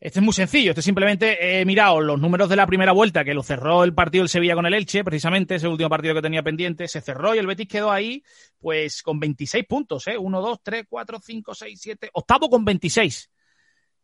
Este 0.00 0.20
es 0.20 0.24
muy 0.24 0.32
sencillo, 0.32 0.70
este 0.70 0.80
simplemente 0.80 1.60
he 1.60 1.66
mirado 1.66 2.00
los 2.00 2.18
números 2.18 2.48
de 2.48 2.56
la 2.56 2.66
primera 2.66 2.92
vuelta, 2.92 3.24
que 3.24 3.34
lo 3.34 3.42
cerró 3.42 3.84
el 3.84 3.92
partido 3.92 4.22
del 4.22 4.30
Sevilla 4.30 4.54
con 4.54 4.64
el 4.64 4.72
Elche, 4.72 5.04
precisamente, 5.04 5.56
ese 5.56 5.68
último 5.68 5.90
partido 5.90 6.14
que 6.14 6.22
tenía 6.22 6.42
pendiente, 6.42 6.88
se 6.88 7.02
cerró 7.02 7.34
y 7.34 7.38
el 7.40 7.46
Betis 7.46 7.68
quedó 7.68 7.92
ahí, 7.92 8.24
pues 8.58 9.02
con 9.02 9.20
26 9.20 9.66
puntos, 9.66 10.06
¿eh? 10.06 10.16
1, 10.16 10.40
2, 10.40 10.58
3, 10.62 10.86
4, 10.88 11.18
5, 11.22 11.54
6, 11.54 11.78
7, 11.78 12.10
octavo 12.14 12.48
con 12.48 12.64
26. 12.64 13.30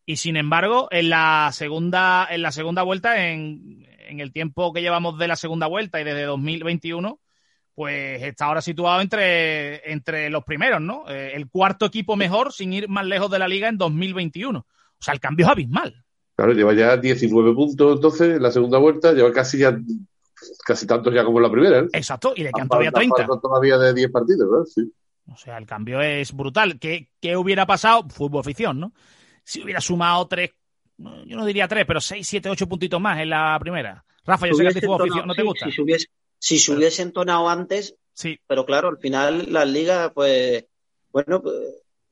Y 0.09 0.17
sin 0.17 0.39
embargo, 0.39 0.89
en 0.91 1.11
la 1.11 1.51
segunda, 1.53 2.27
en 2.31 2.41
la 2.41 2.51
segunda 2.51 2.83
vuelta, 2.83 3.29
en, 3.29 3.87
en 4.09 4.21
el 4.21 4.33
tiempo 4.33 4.73
que 4.73 4.81
llevamos 4.81 5.19
de 5.19 5.29
la 5.29 5.37
segunda 5.37 5.67
vuelta 5.67 6.01
y 6.01 6.05
desde 6.05 6.23
2021, 6.23 7.21
pues 7.75 8.23
está 8.23 8.47
ahora 8.47 8.63
situado 8.63 9.03
entre, 9.03 9.93
entre 9.93 10.31
los 10.31 10.45
primeros, 10.45 10.81
¿no? 10.81 11.07
Eh, 11.11 11.33
el 11.35 11.51
cuarto 11.51 11.85
equipo 11.85 12.17
mejor 12.17 12.55
sin 12.55 12.73
ir 12.73 12.89
más 12.89 13.05
lejos 13.05 13.31
de 13.31 13.39
la 13.39 13.47
liga 13.49 13.69
en 13.69 13.77
2021. 13.77 14.61
O 14.61 14.67
sea, 14.99 15.13
el 15.13 15.21
cambio 15.21 15.45
es 15.45 15.53
abismal. 15.53 16.03
Claro, 16.35 16.55
lleva 16.55 16.73
ya 16.73 16.97
19 16.97 17.53
puntos 17.53 17.97
entonces 17.97 18.37
en 18.37 18.43
la 18.43 18.51
segunda 18.51 18.79
vuelta, 18.79 19.13
lleva 19.13 19.31
casi 19.31 19.59
ya 19.59 19.79
casi 20.65 20.87
tantos 20.87 21.13
ya 21.13 21.23
como 21.23 21.37
en 21.37 21.43
la 21.43 21.51
primera. 21.51 21.81
¿eh? 21.81 21.89
Exacto, 21.93 22.33
y 22.35 22.45
le 22.45 22.51
quedan 22.51 22.69
todavía 22.69 22.93
30. 22.93 23.15
falta 23.15 23.41
todavía 23.43 23.77
de 23.77 23.93
10 23.93 24.11
partidos, 24.11 24.51
¿verdad? 24.51 24.65
Sí. 24.75 24.91
O 25.31 25.37
sea, 25.37 25.59
el 25.59 25.67
cambio 25.67 26.01
es 26.01 26.33
brutal. 26.33 26.79
¿Qué, 26.79 27.11
qué 27.21 27.37
hubiera 27.37 27.67
pasado? 27.67 28.09
Fútbol 28.09 28.43
ficción, 28.43 28.81
¿no? 28.81 28.95
Si 29.49 29.63
hubiera 29.63 29.81
sumado 29.81 30.27
tres, 30.29 30.51
yo 30.99 31.37
no 31.37 31.47
diría 31.47 31.67
tres, 31.67 31.87
pero 31.87 32.01
seis, 32.03 32.27
siete, 32.29 32.51
ocho 32.51 32.69
puntitos 32.69 33.01
más 33.01 33.19
en 33.19 33.31
la 33.31 33.57
primera. 33.59 34.05
Rafa, 34.27 34.47
yo 34.47 34.53
sé 34.55 34.63
que 34.63 34.69
a 34.69 34.73
ti 34.73 34.81
ficción 35.05 35.27
no 35.27 35.35
te 35.35 35.43
gusta. 35.43 35.65
Si 35.67 35.73
se 35.73 35.83
hubiese, 35.83 36.07
si 36.39 36.59
se 36.59 36.73
hubiese 36.75 37.03
entonado 37.03 37.49
antes, 37.49 37.97
Sí, 38.13 38.37
pero 38.47 38.67
claro, 38.67 38.89
al 38.89 38.99
final 38.99 39.47
las 39.53 39.67
ligas, 39.69 40.11
pues, 40.13 40.67
bueno, 41.13 41.41
pues, 41.41 41.55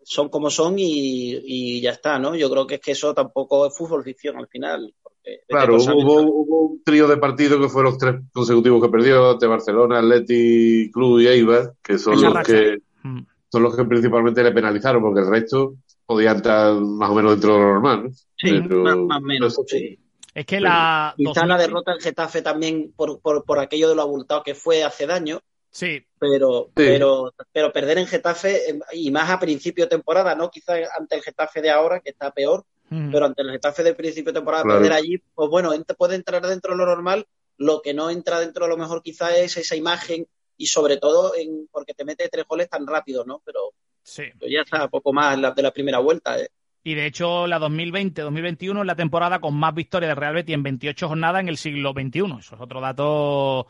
son 0.05 0.29
como 0.31 0.49
son 0.51 0.79
y, 0.79 1.35
y 1.45 1.81
ya 1.83 1.91
está, 1.91 2.19
¿no? 2.19 2.37
Yo 2.37 2.49
creo 2.49 2.67
que 2.67 2.77
es 2.77 2.81
que 2.81 2.93
eso 2.93 3.13
tampoco 3.13 3.67
es 3.67 3.77
fútbol 3.77 4.03
ficción 4.05 4.37
al 4.39 4.47
final. 4.49 4.95
porque 5.03 5.41
Claro, 5.49 5.75
hubo, 5.75 5.95
hubo- 5.95 6.23
hubo 6.23 6.61
un 6.69 6.83
trío 6.85 7.07
de 7.09 7.17
partidos 7.19 7.61
que 7.61 7.69
fueron 7.69 7.91
los 7.93 7.99
tres 7.99 8.15
consecutivos 8.33 8.81
que 8.83 8.89
perdió, 8.89 9.35
de 9.35 9.47
Barcelona, 9.49 9.99
Atleti, 9.99 10.91
Club 10.93 11.21
y 11.21 11.27
Eibar, 11.27 11.75
que 11.83 11.99
son 11.99 12.15
Esa 12.15 12.27
los 12.27 12.35
racha. 12.35 12.53
que 12.53 12.79
Mm. 13.03 13.21
Son 13.51 13.63
los 13.63 13.77
que 13.77 13.85
principalmente 13.85 14.43
le 14.43 14.53
penalizaron, 14.53 15.03
porque 15.03 15.21
el 15.21 15.29
resto 15.31 15.75
podía 16.05 16.33
entrar 16.33 16.75
más 16.75 17.11
o 17.11 17.15
menos 17.15 17.33
dentro 17.33 17.55
de 17.55 17.59
lo 17.61 17.65
normal. 17.75 18.05
¿no? 18.05 18.11
Sí, 18.37 18.61
Pero- 18.69 18.83
más, 18.83 18.97
más 18.97 19.19
o 19.19 19.25
menos, 19.25 19.61
sí. 19.67 19.99
Es 20.35 20.45
que 20.45 20.61
la. 20.61 21.15
Quizá 21.17 21.31
2000 21.41 21.49
la 21.49 21.59
derrota 21.59 21.93
en 21.93 22.01
Getafe 22.01 22.43
también 22.43 22.93
por, 22.95 23.21
por, 23.21 23.45
por 23.45 23.59
aquello 23.59 23.89
de 23.89 23.95
lo 23.95 24.03
abultado 24.03 24.43
que 24.43 24.55
fue 24.55 24.85
hace 24.85 25.07
daño, 25.07 25.41
Sí, 25.71 26.03
pero, 26.19 26.67
Sí. 26.69 26.73
pero, 26.75 27.35
pero 27.53 27.71
perder 27.71 27.99
en 27.99 28.07
Getafe, 28.07 28.79
y 28.93 29.11
más 29.11 29.29
a 29.29 29.39
principio 29.39 29.85
de 29.85 29.91
temporada, 29.91 30.35
¿no? 30.35 30.51
Quizá 30.51 30.75
ante 30.99 31.17
el 31.17 31.23
Getafe 31.23 31.61
de 31.61 31.69
ahora, 31.71 32.01
que 32.01 32.11
está 32.11 32.31
peor, 32.31 32.65
Mm. 32.89 33.11
pero 33.13 33.27
ante 33.27 33.43
el 33.43 33.51
Getafe 33.51 33.83
del 33.83 33.95
principio 33.97 34.33
de 34.33 34.39
temporada, 34.39 34.63
Claro. 34.63 34.79
perder 34.81 34.97
allí, 34.97 35.19
pues 35.35 35.51
bueno, 35.51 35.75
ent- 35.75 35.95
puede 35.97 36.15
entrar 36.15 36.47
dentro 36.47 36.73
de 36.73 36.79
lo 36.79 36.87
normal, 36.87 37.27
lo 37.59 37.83
que 37.83 37.93
no 37.93 38.09
entra 38.11 38.41
dentro 38.41 38.65
de 38.65 38.71
lo 38.71 38.77
mejor 38.79 39.03
quizá 39.03 39.37
es 39.37 39.57
esa 39.59 39.77
imagen 39.77 40.27
y 40.57 40.67
sobre 40.67 40.97
todo 40.97 41.35
en, 41.37 41.69
porque 41.71 41.95
te 41.95 42.05
mete 42.05 42.29
tres 42.29 42.47
goles 42.49 42.69
tan 42.69 42.87
rápido, 42.87 43.25
¿no? 43.25 43.41
Pero, 43.45 43.73
sí. 44.03 44.25
pero 44.39 44.51
ya 44.51 44.63
está, 44.63 44.89
poco 44.89 45.13
más 45.13 45.39
la, 45.39 45.51
de 45.53 45.63
la 45.63 45.71
primera 45.73 45.99
vuelta. 45.99 46.39
¿eh? 46.41 46.49
Y 46.85 46.95
de 46.95 47.07
hecho, 47.07 47.47
la 47.47 47.59
2020-2021 47.59 48.81
es 48.81 48.87
la 48.87 48.95
temporada 48.97 49.41
con 49.41 49.55
más 49.57 49.75
victorias 49.75 50.11
del 50.11 50.17
Real 50.17 50.35
Betis 50.35 50.55
en 50.55 50.63
28 50.63 51.09
jornadas 51.09 51.41
en 51.41 51.49
el 51.49 51.57
siglo 51.57 51.93
XXI. 51.93 52.21
Eso 52.39 52.55
es 52.55 52.61
otro 52.61 52.81
dato 52.81 53.67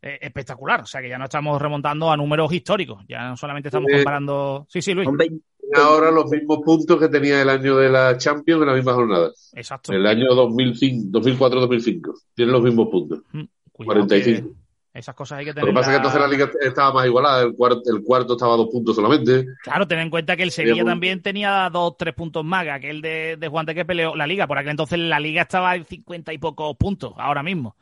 eh, 0.00 0.18
espectacular. 0.20 0.80
O 0.82 0.86
sea 0.86 1.00
que 1.00 1.08
ya 1.08 1.18
no 1.18 1.24
estamos 1.24 1.60
remontando 1.60 2.10
a 2.10 2.16
números 2.16 2.52
históricos. 2.52 3.04
Ya 3.08 3.28
no 3.28 3.36
solamente 3.36 3.68
estamos 3.68 3.90
Eh, 3.90 3.96
comparando. 3.96 4.66
Sí, 4.68 4.80
sí, 4.80 4.94
Luis. 4.94 5.06
Son 5.06 5.16
20 5.16 5.44
Tiene 5.60 5.76
ahora 5.84 6.10
los 6.10 6.30
mismos 6.30 6.58
puntos 6.64 6.98
que 7.00 7.08
tenía 7.08 7.42
el 7.42 7.48
año 7.48 7.76
de 7.76 7.88
la 7.88 8.16
Champions 8.16 8.62
en 8.62 8.68
la 8.68 8.74
misma 8.74 8.94
jornada. 8.94 9.30
Exacto. 9.54 9.92
El 9.92 10.06
año 10.06 10.26
2005 10.34 11.18
2004-2005. 11.20 12.12
Tienen 12.34 12.52
los 12.52 12.62
mismos 12.62 12.88
puntos. 12.90 13.20
Mm, 13.32 13.42
cuidado 13.72 14.06
45. 14.06 14.48
que- 14.54 14.61
Esas 14.94 15.14
cosas 15.14 15.38
hay 15.38 15.46
que 15.46 15.54
tener. 15.54 15.64
Lo 15.64 15.72
que 15.72 15.74
pasa 15.74 15.90
es 15.90 15.94
que 15.94 15.96
entonces 15.96 16.20
la 16.20 16.28
liga 16.28 16.50
estaba 16.60 16.92
más 16.92 17.06
igualada, 17.06 17.42
el 17.42 17.54
cuarto, 17.54 17.82
el 17.86 18.02
cuarto 18.02 18.34
estaba 18.34 18.54
a 18.54 18.56
dos 18.58 18.68
puntos 18.70 18.94
solamente. 18.94 19.46
Claro, 19.62 19.88
ten 19.88 20.00
en 20.00 20.10
cuenta 20.10 20.36
que 20.36 20.42
el 20.42 20.50
Sevilla 20.50 20.84
también 20.84 21.22
tenía 21.22 21.70
dos, 21.72 21.96
tres 21.96 22.14
puntos 22.14 22.44
más 22.44 22.64
que 22.64 22.70
aquel 22.72 23.00
de, 23.00 23.38
de 23.38 23.48
Juan 23.48 23.64
de 23.64 23.74
que 23.74 23.86
peleó 23.86 24.14
la 24.14 24.26
liga. 24.26 24.46
Por 24.46 24.58
aquel 24.58 24.72
entonces 24.72 24.98
la 24.98 25.18
liga 25.18 25.42
estaba 25.42 25.74
en 25.76 25.86
cincuenta 25.86 26.34
y 26.34 26.38
pocos 26.38 26.76
puntos, 26.76 27.14
ahora 27.16 27.42
mismo. 27.42 27.74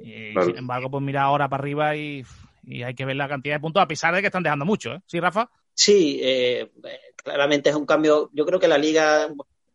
Y, 0.00 0.32
Sin 0.42 0.56
embargo, 0.56 0.90
pues 0.90 1.02
mira 1.02 1.22
ahora 1.22 1.48
para 1.48 1.62
arriba 1.62 1.96
y, 1.96 2.24
hay 2.82 2.94
que 2.94 3.04
ver 3.04 3.16
la 3.16 3.28
cantidad 3.28 3.56
de 3.56 3.60
puntos, 3.60 3.82
a 3.82 3.88
pesar 3.88 4.14
de 4.14 4.22
que 4.22 4.28
están 4.28 4.42
dejando 4.42 4.64
mucho, 4.64 4.94
¿eh? 4.94 5.00
¿Sí, 5.06 5.20
Rafa? 5.20 5.50
Sí, 5.74 6.18
eh, 6.22 6.70
claramente 7.16 7.68
es 7.68 7.76
un 7.76 7.84
cambio. 7.84 8.30
Yo 8.32 8.46
creo 8.46 8.58
que 8.58 8.68
la 8.68 8.78
liga, 8.78 9.28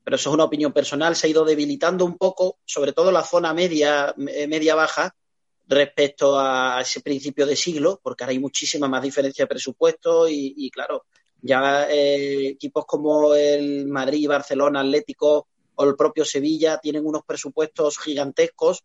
pero 0.04 0.16
eso 0.16 0.30
es 0.30 0.34
una 0.34 0.46
opinión 0.46 0.74
personal, 0.74 1.16
se 1.16 1.28
ha 1.28 1.30
ido 1.30 1.46
debilitando 1.46 2.04
un 2.04 2.18
poco, 2.18 2.58
sobre 2.66 2.94
todo 2.94 3.12
la 3.12 3.24
zona 3.24 3.54
media, 3.54 4.14
media 4.18 4.74
baja, 4.74 5.14
respecto 5.70 6.38
a 6.40 6.82
ese 6.82 7.00
principio 7.02 7.46
de 7.46 7.56
siglo, 7.56 8.00
porque 8.02 8.24
ahora 8.24 8.32
hay 8.32 8.40
muchísima 8.40 8.88
más 8.88 9.04
diferencia 9.04 9.44
de 9.44 9.50
presupuesto 9.50 10.28
y, 10.28 10.70
claro, 10.72 11.06
ya 11.42 11.88
eh, 11.90 12.48
equipos 12.48 12.86
como 12.88 13.36
el 13.36 13.86
Madrid, 13.86 14.28
Barcelona, 14.28 14.82
Atlético 14.82 15.48
o 15.76 15.86
el 15.86 15.96
propio 15.96 16.26
Sevilla 16.26 16.80
tienen 16.80 17.06
unos 17.06 17.22
presupuestos 17.24 18.00
gigantescos 18.00 18.84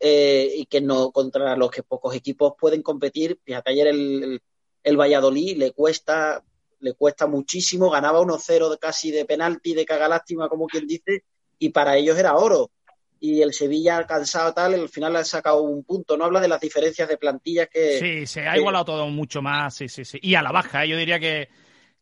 eh, 0.00 0.52
y 0.56 0.66
que 0.66 0.80
no 0.80 1.12
contra 1.12 1.56
los 1.56 1.70
que 1.70 1.84
pocos 1.84 2.14
equipos 2.14 2.54
pueden 2.58 2.82
competir. 2.82 3.38
Fíjate, 3.44 3.70
ayer 3.70 3.86
el, 3.86 4.42
el, 4.82 4.96
Valladolid 4.96 5.56
le 5.56 5.72
cuesta 5.72 6.44
le 6.80 6.92
cuesta 6.92 7.26
muchísimo, 7.26 7.88
ganaba 7.88 8.20
1-0 8.20 8.78
casi 8.78 9.10
de 9.10 9.24
penalti, 9.24 9.74
de 9.74 9.86
caga 9.86 10.08
lástima, 10.08 10.48
como 10.48 10.66
quien 10.66 10.86
dice, 10.86 11.24
y 11.58 11.70
para 11.70 11.96
ellos 11.96 12.18
era 12.18 12.36
oro 12.36 12.70
y 13.20 13.42
el 13.42 13.52
Sevilla 13.52 13.96
alcanzado 13.96 14.52
tal, 14.52 14.74
al 14.74 14.88
final 14.88 15.12
le 15.12 15.20
ha 15.20 15.24
sacado 15.24 15.62
un 15.62 15.84
punto. 15.84 16.16
No 16.16 16.24
habla 16.24 16.40
de 16.40 16.48
las 16.48 16.60
diferencias 16.60 17.08
de 17.08 17.16
plantillas 17.16 17.68
que. 17.68 17.98
Sí, 17.98 18.26
se 18.26 18.46
ha 18.46 18.56
igualado 18.56 18.84
todo 18.84 19.08
mucho 19.08 19.42
más, 19.42 19.74
sí, 19.74 19.88
sí, 19.88 20.04
sí. 20.04 20.18
Y 20.22 20.34
a 20.34 20.42
la 20.42 20.52
baja, 20.52 20.84
¿eh? 20.84 20.88
yo 20.88 20.96
diría 20.96 21.18
que, 21.18 21.48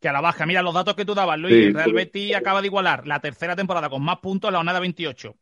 que 0.01 0.09
a 0.09 0.13
la 0.13 0.21
baja. 0.21 0.47
Mira 0.47 0.63
los 0.63 0.75
datos 0.75 0.95
que 0.95 1.05
tú 1.05 1.15
dabas, 1.15 1.39
Luis. 1.39 1.73
Real 1.73 1.93
Betis 1.93 2.35
acaba 2.35 2.61
de 2.61 2.67
igualar 2.67 3.07
la 3.07 3.21
tercera 3.21 3.55
temporada 3.55 3.89
con 3.89 4.03
más 4.03 4.19
puntos 4.19 4.51
la 4.51 4.59
jornada 4.59 4.81
28. 4.81 5.35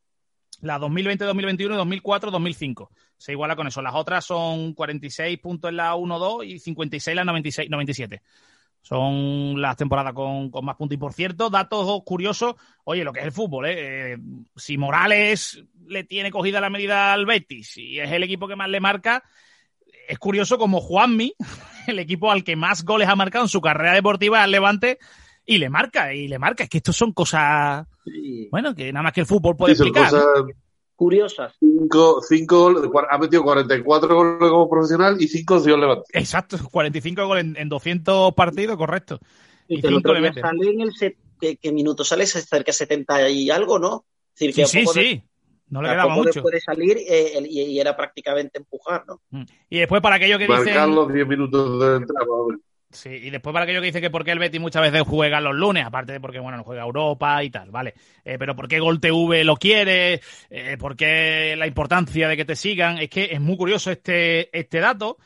La 0.61 0.79
2020-2021 0.79 1.59
y 1.59 2.01
2004-2005. 2.01 2.89
Se 3.17 3.33
iguala 3.33 3.57
con 3.57 3.67
eso. 3.67 3.83
Las 3.83 3.95
otras 3.95 4.25
son 4.25 4.75
46 4.75 5.39
puntos 5.39 5.71
en 5.71 5.77
la 5.77 5.95
1-2 5.95 6.47
y 6.47 6.59
56 6.59 7.13
en 7.13 7.17
la 7.17 7.25
96, 7.25 7.71
97. 7.71 8.23
Son 8.83 9.61
las 9.61 9.77
temporadas 9.77 10.13
con, 10.13 10.51
más 10.63 10.77
puntos. 10.77 10.95
Y 10.95 10.99
por 10.99 11.13
cierto, 11.13 11.51
datos 11.51 12.03
curiosos. 12.05 12.57
Oye, 12.85 13.05
lo 13.05 13.13
que 13.13 13.21
es 13.21 13.27
el 13.27 13.33
fútbol, 13.33 13.67
¿eh? 13.67 14.15
¿eh? 14.15 14.19
Si 14.57 14.77
Morales 14.77 15.65
le 15.87 16.05
tiene 16.05 16.31
cogida 16.31 16.61
la 16.61 16.69
medida 16.69 17.13
al 17.13 17.25
Betis 17.25 17.79
y 17.79 18.01
es 18.01 18.11
el 18.11 18.25
equipo 18.25 18.49
que 18.49 18.57
más 18.57 18.69
le 18.69 18.81
marca, 18.81 19.23
es 20.09 20.19
curioso 20.19 20.59
como 20.59 20.81
Juanmi, 20.81 21.35
el 21.87 21.99
equipo 22.01 22.31
al 22.31 22.43
que 22.43 22.57
más 22.57 22.85
goles 22.85 23.09
ha 23.09 23.17
marcado 23.17 23.45
en 23.45 23.49
su 23.49 23.61
carrera 23.61 23.95
deportiva, 23.95 24.43
al 24.43 24.51
Levante, 24.51 24.99
y 25.47 25.59
le 25.59 25.71
marca, 25.71 26.13
y 26.13 26.27
le 26.27 26.39
marca. 26.39 26.65
Es 26.65 26.69
que 26.69 26.79
estos 26.79 26.97
son 26.97 27.13
cosas. 27.13 27.87
Bueno, 28.51 28.75
que 28.75 28.93
nada 28.93 29.05
más 29.05 29.13
que 29.13 29.21
el 29.21 29.27
fútbol 29.27 29.57
puede 29.57 29.73
explicar 29.73 30.13
curiosas. 30.97 31.55
Cinco, 31.59 32.21
cinco 32.27 32.91
ha 33.11 33.19
metido 33.19 33.43
44 33.43 34.15
goles 34.15 34.51
como 34.51 34.69
profesional 34.69 35.17
y 35.21 35.29
cinco 35.29 35.61
dio 35.61 35.77
Levante. 35.77 36.05
Exacto, 36.13 36.59
45 36.71 37.27
goles 37.27 37.47
en, 37.57 37.69
200 37.69 38.35
partidos, 38.35 38.77
correcto. 38.77 39.19
Y, 39.69 39.79
y 39.79 39.83
cinco 39.83 40.13
le 40.15 40.33
sale 40.33 40.71
en 40.71 40.81
el 40.81 40.93
set, 40.93 41.17
¿qué, 41.41 41.73
minuto 41.73 42.05
sale? 42.05 42.27
cerca 42.27 42.71
de 42.71 42.73
70 42.73 43.31
y 43.31 43.51
algo, 43.51 43.79
¿no? 43.79 44.05
decir, 44.35 44.55
que 44.55 44.67
sí, 44.67 44.85
sí, 44.87 45.23
No 45.69 45.83
le 45.83 45.91
quedaba 45.91 46.15
mucho. 46.15 46.43
puede 46.43 46.61
salir 46.61 46.99
eh, 46.99 47.43
y, 47.49 47.79
era 47.79 47.97
prácticamente 47.97 48.59
empujar, 48.59 49.05
¿no? 49.07 49.21
Mm. 49.31 49.45
Y 49.71 49.79
después 49.81 50.01
para 50.03 50.17
aquello 50.17 50.39
que 50.39 50.49
Marcar 50.49 50.67
dicen... 50.67 50.95
los 50.95 51.13
10 51.13 51.27
minutos 51.27 51.81
de 51.81 51.97
entrada. 51.97 52.27
Sí, 52.93 53.09
y 53.09 53.31
después 53.31 53.55
para 53.55 53.65
aquello 53.65 53.81
que 53.81 53.87
dice 53.87 54.01
que 54.03 54.11
por 54.11 54.23
qué 54.25 54.33
el 54.33 54.39
Betis 54.39 54.61
muchas 54.61 54.83
veces 54.83 55.03
juega 55.03 55.41
los 55.41 55.55
lunes, 55.55 55.85
aparte 55.87 56.13
de 56.13 56.21
porque, 56.21 56.39
bueno, 56.39 56.59
no 56.59 56.65
juega 56.65 56.83
Europa 56.83 57.43
y 57.43 57.49
tal, 57.49 57.71
¿vale? 57.71 57.95
Eh, 58.25 58.37
pero 58.39 58.55
por 58.55 58.69
qué 58.69 58.81
Gol 58.81 59.01
TV 59.01 59.45
lo 59.45 59.57
quiere, 59.57 60.21
eh, 60.51 60.77
por 60.79 60.95
qué 60.95 61.55
la 61.57 61.67
importancia 61.67 62.29
de 62.29 62.37
que 62.37 62.45
te 62.45 62.55
sigan, 62.55 62.99
es 62.99 63.09
que 63.09 63.31
es 63.33 63.41
muy 63.41 63.57
curioso 63.57 63.91
este, 63.91 64.57
este 64.57 64.81
dato, 64.81 65.17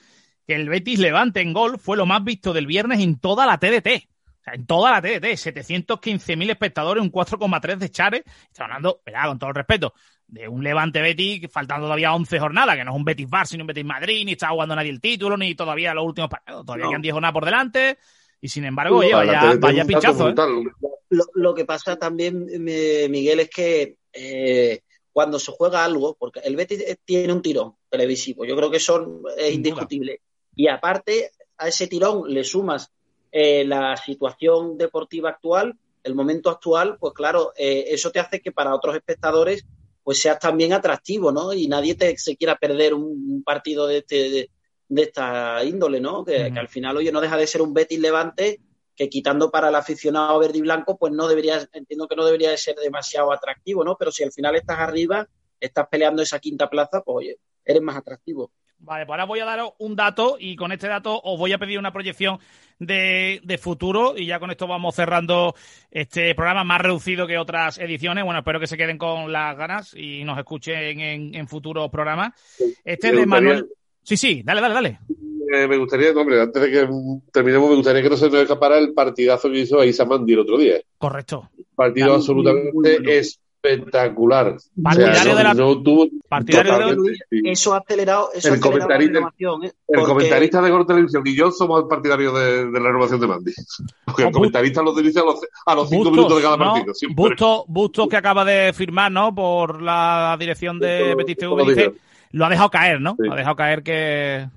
que 0.47 0.55
el 0.55 0.69
Betis 0.69 1.01
Levante 1.01 1.41
en 1.41 1.53
Gol 1.53 1.79
fue 1.79 1.97
lo 1.97 2.07
más 2.07 2.23
visto 2.23 2.53
del 2.53 2.67
viernes 2.67 3.01
en 3.01 3.19
toda 3.19 3.47
la 3.47 3.59
TDT. 3.59 4.07
O 4.07 4.45
sea, 4.45 4.55
en 4.55 4.65
toda 4.65 4.93
la 4.93 5.03
TDT, 5.03 5.25
715.000 5.37 6.51
espectadores, 6.51 7.03
un 7.03 7.11
4,3 7.11 7.79
de 7.79 7.91
Chare. 7.91 8.25
Está 8.49 8.65
hablando, 8.65 9.03
con 9.03 9.39
todo 9.41 9.51
el 9.51 9.57
respeto, 9.57 9.93
de 10.29 10.49
un 10.49 10.63
Levante 10.63 11.01
Betis 11.01 11.49
faltando 11.51 11.87
todavía 11.87 12.15
11 12.15 12.39
jornadas, 12.39 12.77
que 12.77 12.85
no 12.85 12.91
es 12.93 12.97
un 12.97 13.05
Betis 13.05 13.29
Bar, 13.29 13.47
sino 13.47 13.63
un 13.63 13.69
Betis 13.69 13.85
Madrid, 13.85 14.25
ni 14.25 14.33
está 14.33 14.49
jugando 14.49 14.75
nadie 14.75 14.91
el 14.91 15.01
título, 15.01 15.37
ni 15.37 15.55
todavía 15.55 15.95
los 15.95 16.05
últimos 16.05 16.31
partidos. 16.31 16.65
Todavía 16.65 16.89
quedan 16.89 17.03
10 17.03 17.13
jornadas 17.13 17.35
por 17.35 17.45
delante. 17.45 17.99
Y 18.41 18.49
sin 18.49 18.65
embargo, 18.65 18.99
oye, 18.99 19.15
vaya, 19.15 19.55
vaya 19.59 19.85
pinchazo. 19.85 20.29
¿eh? 20.29 20.35
Lo, 21.35 21.55
que 21.55 21.65
pasa 21.65 21.97
también, 21.97 22.47
Miguel, 22.63 23.41
es 23.41 23.51
que 23.51 23.97
eh, 24.13 24.83
cuando 25.13 25.39
se 25.39 25.53
juega 25.53 25.85
algo, 25.85 26.17
porque 26.19 26.41
el 26.41 26.57
Betis 26.57 26.85
tiene 27.05 27.33
un 27.33 27.41
tirón 27.41 27.75
televisivo, 27.89 28.45
yo 28.45 28.57
creo 28.57 28.71
que 28.71 28.77
eso 28.77 29.23
es 29.39 29.55
indiscutible. 29.55 30.21
Y 30.55 30.69
aparte, 30.69 31.31
a 31.57 31.69
ese 31.69 31.87
tirón 31.87 32.33
le 32.33 32.45
sumas 32.45 32.91
eh, 33.33 33.65
la 33.65 33.97
situación 33.97 34.77
deportiva 34.77 35.31
actual, 35.31 35.79
el 36.03 36.15
momento 36.15 36.51
actual, 36.51 36.99
pues 37.01 37.15
claro, 37.15 37.53
eso 37.57 38.13
te 38.13 38.21
hace 38.21 38.41
que 38.41 38.53
para 38.53 38.75
otros 38.75 38.95
espectadores 38.95 39.67
pues 40.07 40.21
seas 40.21 40.39
también 40.39 40.73
atractivo, 40.73 41.33
¿no? 41.33 41.53
Y 41.53 41.67
nadie 41.67 41.97
te, 41.97 42.17
se 42.17 42.37
quiera 42.37 42.55
perder 42.55 42.95
un, 42.95 43.43
partido 43.45 43.89
de, 43.89 43.99
este, 43.99 44.49
de, 44.89 45.03
esta 45.03 45.65
índole, 45.65 45.99
¿no? 45.99 46.25
Que, 46.25 46.45
al 46.45 46.69
final, 46.69 46.97
oye, 46.97 47.11
no 47.11 47.21
deja 47.21 47.37
de 47.37 47.49
ser 47.49 47.61
un 47.61 47.75
Betis 47.75 47.99
Levante 47.99 48.61
que 48.95 49.09
quitando 49.09 49.51
para 49.51 49.69
el 49.69 49.75
aficionado 49.75 50.39
verde 50.39 50.59
y 50.59 50.61
blanco, 50.61 50.97
pues 50.97 51.13
no 51.13 51.27
debería, 51.27 51.69
entiendo 51.73 52.07
que 52.07 52.15
no 52.15 52.25
debería 52.25 52.53
de 52.53 52.57
ser 52.57 52.77
demasiado 52.77 53.33
atractivo, 53.33 53.83
¿no? 53.83 53.97
Pero 53.99 54.13
si 54.13 54.23
al 54.23 54.31
final 54.31 54.55
estás 54.55 54.79
arriba, 54.79 55.27
estás 55.59 55.89
peleando 55.91 56.23
esa 56.23 56.39
quinta 56.39 56.71
plaza, 56.71 57.03
pues 57.03 57.17
oye, 57.17 57.39
eres 57.65 57.83
más 57.83 57.97
atractivo. 57.97 58.53
Vale, 58.79 59.07
pues 59.07 59.15
ahora 59.15 59.25
voy 59.25 59.41
a 59.41 59.45
daros 59.45 59.73
un 59.79 59.97
dato 59.97 60.37
y 60.39 60.55
con 60.55 60.71
este 60.71 60.87
dato 60.87 61.21
os 61.23 61.39
voy 61.39 61.53
a 61.53 61.59
pedir 61.59 61.79
una 61.79 61.93
proyección 61.93 62.39
de, 62.79 63.59
futuro 63.61 64.15
y 64.17 64.27
ya 64.27 64.39
con 64.39 64.51
esto 64.51 64.67
vamos 64.67 64.95
cerrando 64.95 65.55
este 65.91 66.35
programa 66.35 66.63
más 66.63 66.81
reducido 66.83 67.27
que 67.27 67.39
otras 67.39 67.79
ediciones. 67.79 68.25
Bueno, 68.25 68.41
espero 68.41 68.61
que 68.61 68.67
se 68.67 68.77
queden 68.77 68.99
con 68.99 69.33
las 69.33 69.57
ganas 69.57 69.95
y 69.95 70.25
nos 70.25 70.39
escuchen 70.39 71.01
en, 71.01 71.49
futuros 71.49 71.91
programas. 71.91 72.33
Este 72.85 73.09
es 73.09 73.17
de 73.17 73.27
Manuel. 73.27 73.67
Sí, 74.03 74.17
sí, 74.17 74.43
dale, 74.45 74.61
dale, 74.61 74.75
dale. 74.75 74.99
Eh, 75.53 75.67
me 75.69 75.79
gustaría, 75.79 76.11
hombre, 76.11 76.41
antes 76.41 76.63
de 76.63 76.71
que 76.71 76.89
terminemos, 77.33 77.71
me 77.71 77.77
gustaría 77.77 78.03
que 78.03 78.11
no 78.11 78.17
se 78.17 78.29
nos 78.29 78.43
escapara 78.43 78.79
el 78.79 78.93
partidazo 78.93 79.51
que 79.51 79.61
hizo 79.61 79.83
Isa 79.85 80.05
Mandi 80.05 80.33
el 80.33 80.41
otro 80.41 80.59
día. 80.59 80.81
Correcto. 80.99 81.51
Partido 81.75 82.15
absolutamente 82.15 83.19
es 83.19 83.41
espectacular. 83.75 84.57
Partidario 84.83 85.37
de 85.37 85.45
la. 85.45 86.97
Eso 87.45 87.75
ha 87.75 87.79
acelerado. 87.79 88.31
Eso 88.35 88.55
el, 88.55 88.61
comentarista, 88.61 88.91
la 88.91 88.99
renovación, 88.99 89.65
¿eh? 89.65 89.73
el 89.89 90.03
comentarista 90.03 90.63
de 90.63 90.71
Gol 90.71 90.87
Televisión 90.87 91.23
y 91.27 91.35
yo 91.35 91.51
somos 91.51 91.83
el 91.83 91.89
partidario 91.89 92.33
de, 92.33 92.71
la 92.71 92.81
renovación 92.81 93.21
de 93.21 93.27
Mandy. 93.27 93.53
Porque 94.05 94.25
el 94.25 94.33
comentarista 94.33 94.83
lo 94.83 94.95
dice 94.95 95.21
a 95.67 95.75
los, 95.75 95.89
cinco 95.89 96.11
minutos 96.11 96.37
de 96.37 96.43
cada 96.43 96.59
partido. 96.59 96.93
Bustos 97.67 98.09
que 98.09 98.17
acaba 98.17 98.45
de 98.45 98.73
firmar, 98.73 99.13
¿no? 99.13 99.35
Por 99.35 99.83
la 99.83 100.37
dirección 100.39 100.79
de 100.79 101.15
Betis 101.15 101.37
TV, 101.37 101.65
dice, 101.65 101.93
lo 102.33 102.47
ha 102.47 102.49
dejado 102.49 102.71
caer, 102.71 103.01
¿no? 103.01 103.15
Lo 103.19 103.33
ha 103.33 103.37
dejado 103.37 103.57
caer 103.57 103.83
que. 103.83 104.49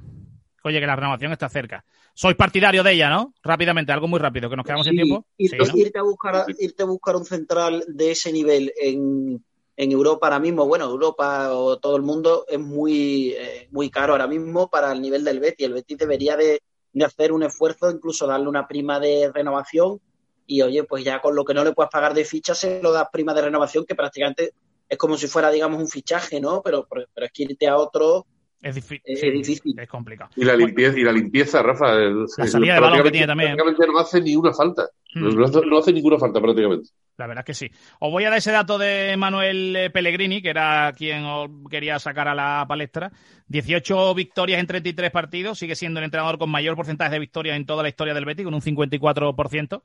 Oye, 0.63 0.79
que 0.79 0.87
la 0.87 0.95
renovación 0.95 1.31
está 1.31 1.47
cerca 1.47 1.85
sois 2.19 2.35
partidario 2.35 2.83
de 2.83 2.91
ella, 2.91 3.09
¿no? 3.09 3.33
Rápidamente, 3.41 3.93
algo 3.93 4.09
muy 4.09 4.19
rápido, 4.19 4.49
que 4.49 4.57
nos 4.57 4.65
quedamos 4.65 4.85
sin 4.85 4.93
tiempo. 4.93 5.25
Irte, 5.37 5.99
a 5.99 6.03
buscar, 6.03 6.45
irte 6.59 6.83
a 6.83 6.85
buscar 6.85 7.15
un 7.15 7.23
central 7.23 7.85
de 7.87 8.11
ese 8.11 8.33
nivel 8.33 8.73
en, 8.75 9.41
Europa 9.77 10.27
ahora 10.27 10.41
mismo, 10.41 10.67
bueno, 10.67 10.83
Europa 10.83 11.53
o 11.53 11.79
todo 11.79 11.95
el 11.95 12.01
mundo 12.01 12.43
es 12.49 12.59
muy, 12.59 13.29
eh, 13.29 13.69
muy 13.71 13.89
caro 13.89 14.11
ahora 14.11 14.27
mismo 14.27 14.69
para 14.69 14.91
el 14.91 15.01
nivel 15.01 15.23
del 15.23 15.39
Betis. 15.39 15.65
El 15.65 15.73
Betis 15.73 15.97
debería 15.97 16.35
de, 16.35 16.61
hacer 17.05 17.31
un 17.31 17.43
esfuerzo, 17.43 17.89
incluso 17.89 18.27
darle 18.27 18.49
una 18.49 18.67
prima 18.67 18.99
de 18.99 19.31
renovación 19.33 20.01
y 20.45 20.61
oye, 20.61 20.83
pues 20.83 21.05
ya 21.05 21.21
con 21.21 21.33
lo 21.33 21.45
que 21.45 21.53
no 21.53 21.63
le 21.63 21.71
puedas 21.71 21.89
pagar 21.89 22.13
de 22.13 22.25
ficha 22.25 22.53
se 22.53 22.83
lo 22.83 22.91
das 22.91 23.07
prima 23.13 23.33
de 23.33 23.43
renovación 23.43 23.85
que 23.85 23.95
prácticamente 23.95 24.51
es 24.89 24.97
como 24.97 25.15
si 25.15 25.27
fuera, 25.27 25.51
digamos, 25.51 25.79
un 25.79 25.87
fichaje, 25.87 26.41
¿no? 26.41 26.61
Pero, 26.61 26.85
pero, 26.89 27.05
pero 27.13 27.27
es 27.27 27.31
que 27.31 27.43
irte 27.43 27.69
a 27.69 27.77
otro 27.77 28.25
es, 28.61 28.75
difícil, 28.75 29.79
es 29.79 29.87
complicado. 29.87 30.31
Y 30.35 30.43
la 30.43 30.55
limpieza, 30.55 30.99
y 30.99 31.03
la 31.03 31.13
limpieza 31.13 31.63
Rafa. 31.63 31.93
La 31.93 32.47
salida 32.47 32.73
de 32.73 32.79
balón 32.79 33.03
que 33.03 33.11
tiene 33.11 33.27
también. 33.27 33.55
Prácticamente 33.55 33.93
no 33.93 33.99
hace 33.99 34.21
ni 34.21 34.35
una 34.35 34.53
falta. 34.53 34.89
Hmm. 35.13 35.29
No, 35.69 35.77
hace 35.77 35.93
ninguna 35.93 36.17
falta 36.17 36.41
prácticamente. 36.41 36.89
La 37.17 37.27
verdad 37.27 37.43
es 37.43 37.45
que 37.45 37.53
sí. 37.53 37.71
Os 37.99 38.11
voy 38.11 38.25
a 38.25 38.29
dar 38.29 38.37
ese 38.37 38.51
dato 38.51 38.77
de 38.77 39.15
Manuel 39.17 39.75
eh, 39.75 39.89
Pellegrini, 39.89 40.41
que 40.41 40.49
era 40.49 40.93
quien 40.95 41.23
os 41.23 41.49
quería 41.69 41.99
sacar 41.99 42.27
a 42.27 42.35
la 42.35 42.65
palestra. 42.67 43.11
18 43.47 44.13
victorias 44.13 44.59
en 44.59 44.67
33 44.67 45.09
partidos. 45.09 45.57
Sigue 45.57 45.75
siendo 45.75 45.99
el 45.99 46.05
entrenador 46.05 46.37
con 46.37 46.49
mayor 46.49 46.75
porcentaje 46.75 47.13
de 47.13 47.19
victorias 47.19 47.55
en 47.55 47.65
toda 47.65 47.81
la 47.81 47.89
historia 47.89 48.13
del 48.13 48.25
Betis, 48.25 48.45
con 48.45 48.53
un 48.53 48.61
54%. 48.61 49.81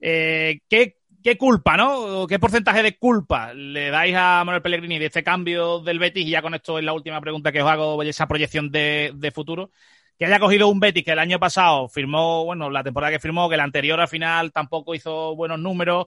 Eh, 0.00 0.60
¿Qué 0.68 0.99
¿Qué 1.22 1.36
culpa, 1.36 1.76
no? 1.76 2.26
¿Qué 2.26 2.38
porcentaje 2.38 2.82
de 2.82 2.96
culpa 2.96 3.52
le 3.52 3.90
dais 3.90 4.14
a 4.16 4.42
Manuel 4.42 4.62
Pellegrini 4.62 4.98
de 4.98 5.06
este 5.06 5.22
cambio 5.22 5.80
del 5.80 5.98
Betis? 5.98 6.26
Y 6.26 6.30
ya 6.30 6.40
con 6.40 6.54
esto 6.54 6.78
es 6.78 6.84
la 6.84 6.94
última 6.94 7.20
pregunta 7.20 7.52
que 7.52 7.60
os 7.62 7.70
hago, 7.70 8.02
esa 8.02 8.26
proyección 8.26 8.70
de, 8.70 9.32
futuro. 9.34 9.70
Que 10.18 10.24
haya 10.24 10.38
cogido 10.38 10.68
un 10.68 10.80
Betis 10.80 11.04
que 11.04 11.12
el 11.12 11.18
año 11.18 11.38
pasado 11.38 11.88
firmó, 11.88 12.46
bueno, 12.46 12.70
la 12.70 12.82
temporada 12.82 13.12
que 13.12 13.18
firmó, 13.18 13.50
que 13.50 13.58
la 13.58 13.64
anterior 13.64 14.00
al 14.00 14.08
final 14.08 14.50
tampoco 14.50 14.94
hizo 14.94 15.36
buenos 15.36 15.58
números 15.58 16.06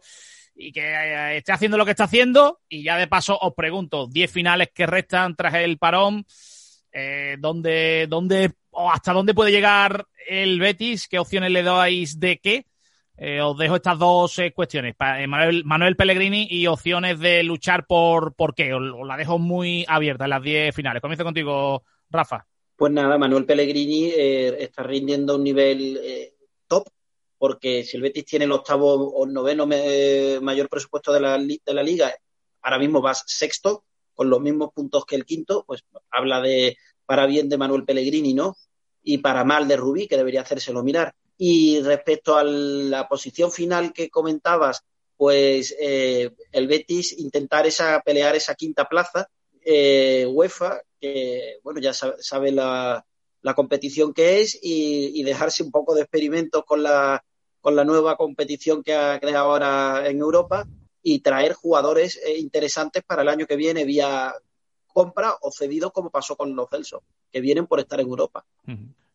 y 0.55 0.71
que 0.71 0.81
eh, 0.81 1.37
esté 1.37 1.51
haciendo 1.51 1.77
lo 1.77 1.85
que 1.85 1.91
está 1.91 2.05
haciendo. 2.05 2.61
Y 2.67 2.83
ya 2.83 2.97
de 2.97 3.07
paso 3.07 3.37
os 3.39 3.53
pregunto, 3.53 4.07
10 4.07 4.31
finales 4.31 4.69
que 4.73 4.87
restan 4.87 5.35
tras 5.35 5.53
el 5.55 5.77
parón, 5.77 6.25
eh, 6.91 7.37
¿dónde, 7.39 8.07
dónde 8.09 8.53
o 8.71 8.91
hasta 8.91 9.13
dónde 9.13 9.35
puede 9.35 9.51
llegar 9.51 10.07
el 10.27 10.59
Betis? 10.59 11.07
¿Qué 11.07 11.19
opciones 11.19 11.51
le 11.51 11.61
dais 11.61 12.19
de 12.19 12.39
qué? 12.39 12.65
Eh, 13.15 13.41
os 13.41 13.55
dejo 13.57 13.75
estas 13.75 13.99
dos 13.99 14.39
eh, 14.39 14.51
cuestiones, 14.53 14.95
eh, 14.99 15.27
Manuel, 15.27 15.95
Pellegrini 15.95 16.47
y 16.49 16.65
opciones 16.65 17.19
de 17.19 17.43
luchar 17.43 17.85
por, 17.85 18.33
por 18.33 18.55
qué. 18.55 18.73
Os, 18.73 18.81
la 19.05 19.17
dejo 19.17 19.37
muy 19.37 19.85
abierta 19.87 20.23
en 20.23 20.31
las 20.31 20.41
10 20.41 20.75
finales. 20.75 21.01
Comienzo 21.01 21.23
contigo, 21.23 21.83
Rafa. 22.09 22.45
Pues 22.75 22.91
nada, 22.91 23.17
Manuel 23.17 23.45
Pellegrini 23.45 24.09
está 24.15 24.81
rindiendo 24.81 25.35
un 25.35 25.43
nivel 25.43 25.99
top, 26.67 26.87
porque 27.37 27.83
si 27.83 27.97
el 27.97 28.03
Betis 28.03 28.25
tiene 28.25 28.45
el 28.45 28.51
octavo 28.51 28.93
o 28.93 29.25
noveno 29.27 29.67
mayor 29.67 30.67
presupuesto 30.67 31.13
de 31.13 31.19
la, 31.19 31.37
de 31.37 31.73
la 31.73 31.83
liga, 31.83 32.11
ahora 32.63 32.79
mismo 32.79 32.99
va 32.99 33.13
sexto, 33.13 33.85
con 34.15 34.29
los 34.29 34.41
mismos 34.41 34.71
puntos 34.73 35.05
que 35.05 35.15
el 35.15 35.23
quinto, 35.23 35.63
pues 35.65 35.83
habla 36.09 36.41
de 36.41 36.75
para 37.05 37.27
bien 37.27 37.47
de 37.47 37.57
Manuel 37.57 37.85
Pellegrini, 37.85 38.33
¿no? 38.33 38.57
Y 39.03 39.19
para 39.19 39.43
mal 39.43 39.67
de 39.67 39.77
Rubí, 39.77 40.07
que 40.07 40.17
debería 40.17 40.41
hacérselo 40.41 40.83
mirar. 40.83 41.13
Y 41.37 41.81
respecto 41.81 42.37
a 42.37 42.43
la 42.43 43.07
posición 43.07 43.51
final 43.51 43.91
que 43.91 44.09
comentabas, 44.09 44.83
pues 45.17 45.75
eh, 45.79 46.31
el 46.51 46.67
Betis 46.67 47.17
intentar 47.17 47.65
esa 47.65 48.01
pelear 48.01 48.35
esa 48.35 48.55
quinta 48.55 48.87
plaza, 48.87 49.29
eh, 49.63 50.27
UEFA, 50.29 50.81
que 50.99 51.59
bueno, 51.63 51.79
ya 51.79 51.93
sabe, 51.93 52.51
la, 52.51 53.05
competición 53.55 54.13
que 54.13 54.41
es 54.41 54.57
y, 54.61 55.23
dejarse 55.23 55.63
un 55.63 55.71
poco 55.71 55.95
de 55.95 56.01
experimentos 56.01 56.63
con 56.65 56.83
la, 56.83 57.23
con 57.61 57.75
la 57.75 57.83
nueva 57.83 58.15
competición 58.17 58.83
que 58.83 58.93
ha 58.93 59.19
creado 59.19 59.51
ahora 59.51 60.07
en 60.07 60.19
Europa 60.19 60.67
y 61.01 61.19
traer 61.19 61.53
jugadores 61.53 62.19
eh, 62.25 62.37
interesantes 62.37 63.03
para 63.03 63.21
el 63.21 63.29
año 63.29 63.45
que 63.45 63.55
viene 63.55 63.85
vía 63.85 64.33
compra 64.87 65.35
o 65.41 65.51
cedidos 65.51 65.91
como 65.91 66.09
pasó 66.09 66.35
con 66.35 66.55
los 66.55 66.69
Celso, 66.69 67.03
que 67.31 67.41
vienen 67.41 67.67
por 67.67 67.79
estar 67.79 67.99
en 67.99 68.07
Europa. 68.07 68.45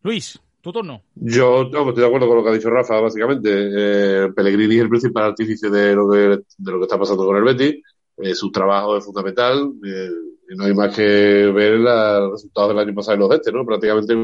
Luis, 0.03 0.39
tu 0.73 0.79
turno. 0.81 1.03
Yo 1.15 1.63
estoy 1.63 1.95
de 1.95 2.07
acuerdo 2.07 2.29
con 2.29 2.37
lo 2.37 2.45
que 2.45 2.51
ha 2.51 2.55
dicho 2.55 2.71
Rafa, 2.71 3.01
básicamente. 3.01 3.51
Eh, 3.53 4.33
Pellegrini 4.35 4.77
es 4.77 4.83
el 4.83 4.89
principal 4.89 5.25
artífice 5.25 5.71
de 5.71 5.95
lo 5.95 6.11
que, 6.11 6.19
de 6.59 6.73
lo 6.73 6.79
que 6.79 6.85
está 6.85 6.99
pasando 6.99 7.25
con 7.25 7.37
el 7.37 7.45
Betis. 7.45 7.83
Eh, 8.19 8.35
su 8.35 8.51
trabajo 8.51 8.97
es 8.97 9.05
fundamental. 9.05 9.73
Eh, 9.85 10.11
no 10.57 10.65
hay 10.65 10.75
más 10.75 10.95
que 10.95 11.03
ver 11.03 11.79
los 11.79 12.33
resultados 12.33 12.71
del 12.71 12.79
año 12.79 12.95
pasado 12.95 13.17
y 13.17 13.21
los 13.21 13.29
de 13.31 13.37
este, 13.37 13.53
¿no? 13.53 13.65
Prácticamente 13.65 14.15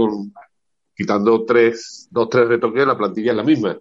quitando 0.96 1.44
tres, 1.44 2.09
dos, 2.11 2.28
tres 2.28 2.48
retoques, 2.48 2.87
la 2.87 2.96
plantilla 2.96 3.33
es 3.33 3.37
la 3.37 3.42
misma. 3.42 3.78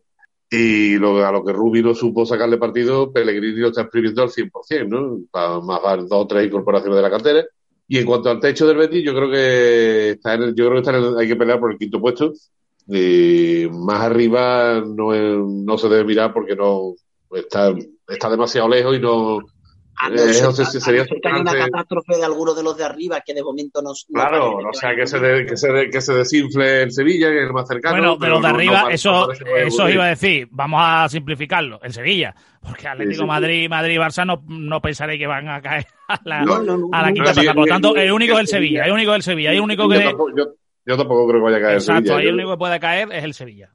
Y 0.49 0.97
lo, 0.97 1.25
a 1.25 1.31
lo 1.31 1.43
que 1.43 1.53
Rubi 1.53 1.81
no 1.81 1.93
supo 1.93 2.25
sacarle 2.25 2.57
partido, 2.57 3.11
Pellegrini 3.11 3.59
lo 3.59 3.67
está 3.67 3.81
exprimiendo 3.81 4.21
al 4.21 4.29
100%, 4.29 4.87
¿no? 4.87 5.19
Para 5.31 5.59
más 5.59 5.81
dos 6.07 6.07
o 6.11 6.27
tres 6.27 6.47
incorporaciones 6.47 6.95
de 6.95 7.01
la 7.01 7.09
cantera 7.09 7.45
y 7.87 7.97
en 7.97 8.05
cuanto 8.05 8.29
al 8.29 8.39
techo 8.39 8.65
del 8.67 8.77
Betis, 8.77 9.03
yo 9.03 9.13
creo 9.13 9.29
que 9.29 10.09
está 10.11 10.33
en 10.35 10.55
yo 10.55 10.67
creo 10.69 10.81
que 10.81 10.89
está 10.89 11.19
hay 11.19 11.27
que 11.27 11.35
pelear 11.35 11.59
por 11.59 11.71
el 11.71 11.77
quinto 11.77 11.99
puesto. 11.99 12.33
Y 12.87 13.67
más 13.71 14.01
arriba 14.01 14.83
no, 14.85 15.13
no 15.13 15.77
se 15.77 15.87
debe 15.87 16.03
mirar 16.03 16.33
porque 16.33 16.55
no 16.55 16.95
está, 17.31 17.73
está 18.07 18.29
demasiado 18.29 18.67
lejos 18.67 18.97
y 18.97 18.99
no, 18.99 19.39
eso 20.15 20.51
sería 20.53 21.05
que 21.05 21.19
hay 21.23 21.41
una 21.41 21.53
catástrofe 21.53 22.17
de 22.17 22.25
algunos 22.25 22.55
de 22.55 22.63
los 22.63 22.77
de 22.77 22.83
arriba 22.83 23.21
que 23.21 23.33
de 23.33 23.43
momento 23.43 23.81
no. 23.81 23.91
Claro, 24.11 24.57
o 24.57 24.73
sea, 24.73 24.95
que 24.95 25.05
se, 25.07 25.19
que, 25.45 25.57
se 25.57 25.89
que 25.89 26.01
se 26.01 26.13
desinfle 26.13 26.83
el 26.83 26.91
Sevilla, 26.91 27.29
que 27.29 27.39
es 27.39 27.47
el 27.47 27.53
más 27.53 27.67
cercano. 27.67 27.95
Bueno, 27.95 28.15
de 28.17 28.27
los 28.27 28.41
de 28.41 28.47
arriba, 28.47 28.87
eso, 28.91 29.31
eso 29.31 29.89
iba 29.89 30.05
a 30.05 30.09
decir. 30.09 30.47
Vamos 30.51 30.81
a 30.83 31.07
simplificarlo. 31.09 31.79
El 31.83 31.93
Sevilla. 31.93 32.35
Porque 32.61 32.87
Atlético 32.87 33.25
Madrid, 33.25 33.69
Madrid 33.69 33.95
y 33.95 33.97
Barça 33.97 34.25
no, 34.25 34.43
no 34.47 34.81
pensaré 34.81 35.17
que 35.17 35.27
van 35.27 35.49
a 35.49 35.61
caer 35.61 35.85
a 36.07 36.19
la, 36.23 36.39
a 36.39 37.01
la 37.01 37.11
quinta 37.11 37.33
Por 37.33 37.55
lo 37.55 37.65
tanto, 37.65 37.95
el 37.95 38.11
único 38.11 38.33
es 38.33 38.39
el 38.39 38.47
Sevilla. 38.47 38.85
El 38.85 38.93
único 38.93 39.11
es 39.11 39.17
el 39.17 39.23
Sevilla. 39.23 39.51
El 39.51 39.61
único 39.61 39.87
que. 39.89 40.13
Yo 40.85 40.97
tampoco, 40.97 41.27
creo 41.29 41.39
que 41.39 41.45
vaya 41.45 41.57
a 41.57 41.61
caer. 41.61 41.73
Exacto, 41.75 41.99
el 41.99 42.07
Sevilla. 42.07 42.19
ahí 42.19 42.27
el 42.27 42.33
único 42.33 42.51
que 42.51 42.57
puede 42.57 42.79
caer 42.79 43.11
es 43.11 43.23
el 43.23 43.33
Sevilla. 43.33 43.73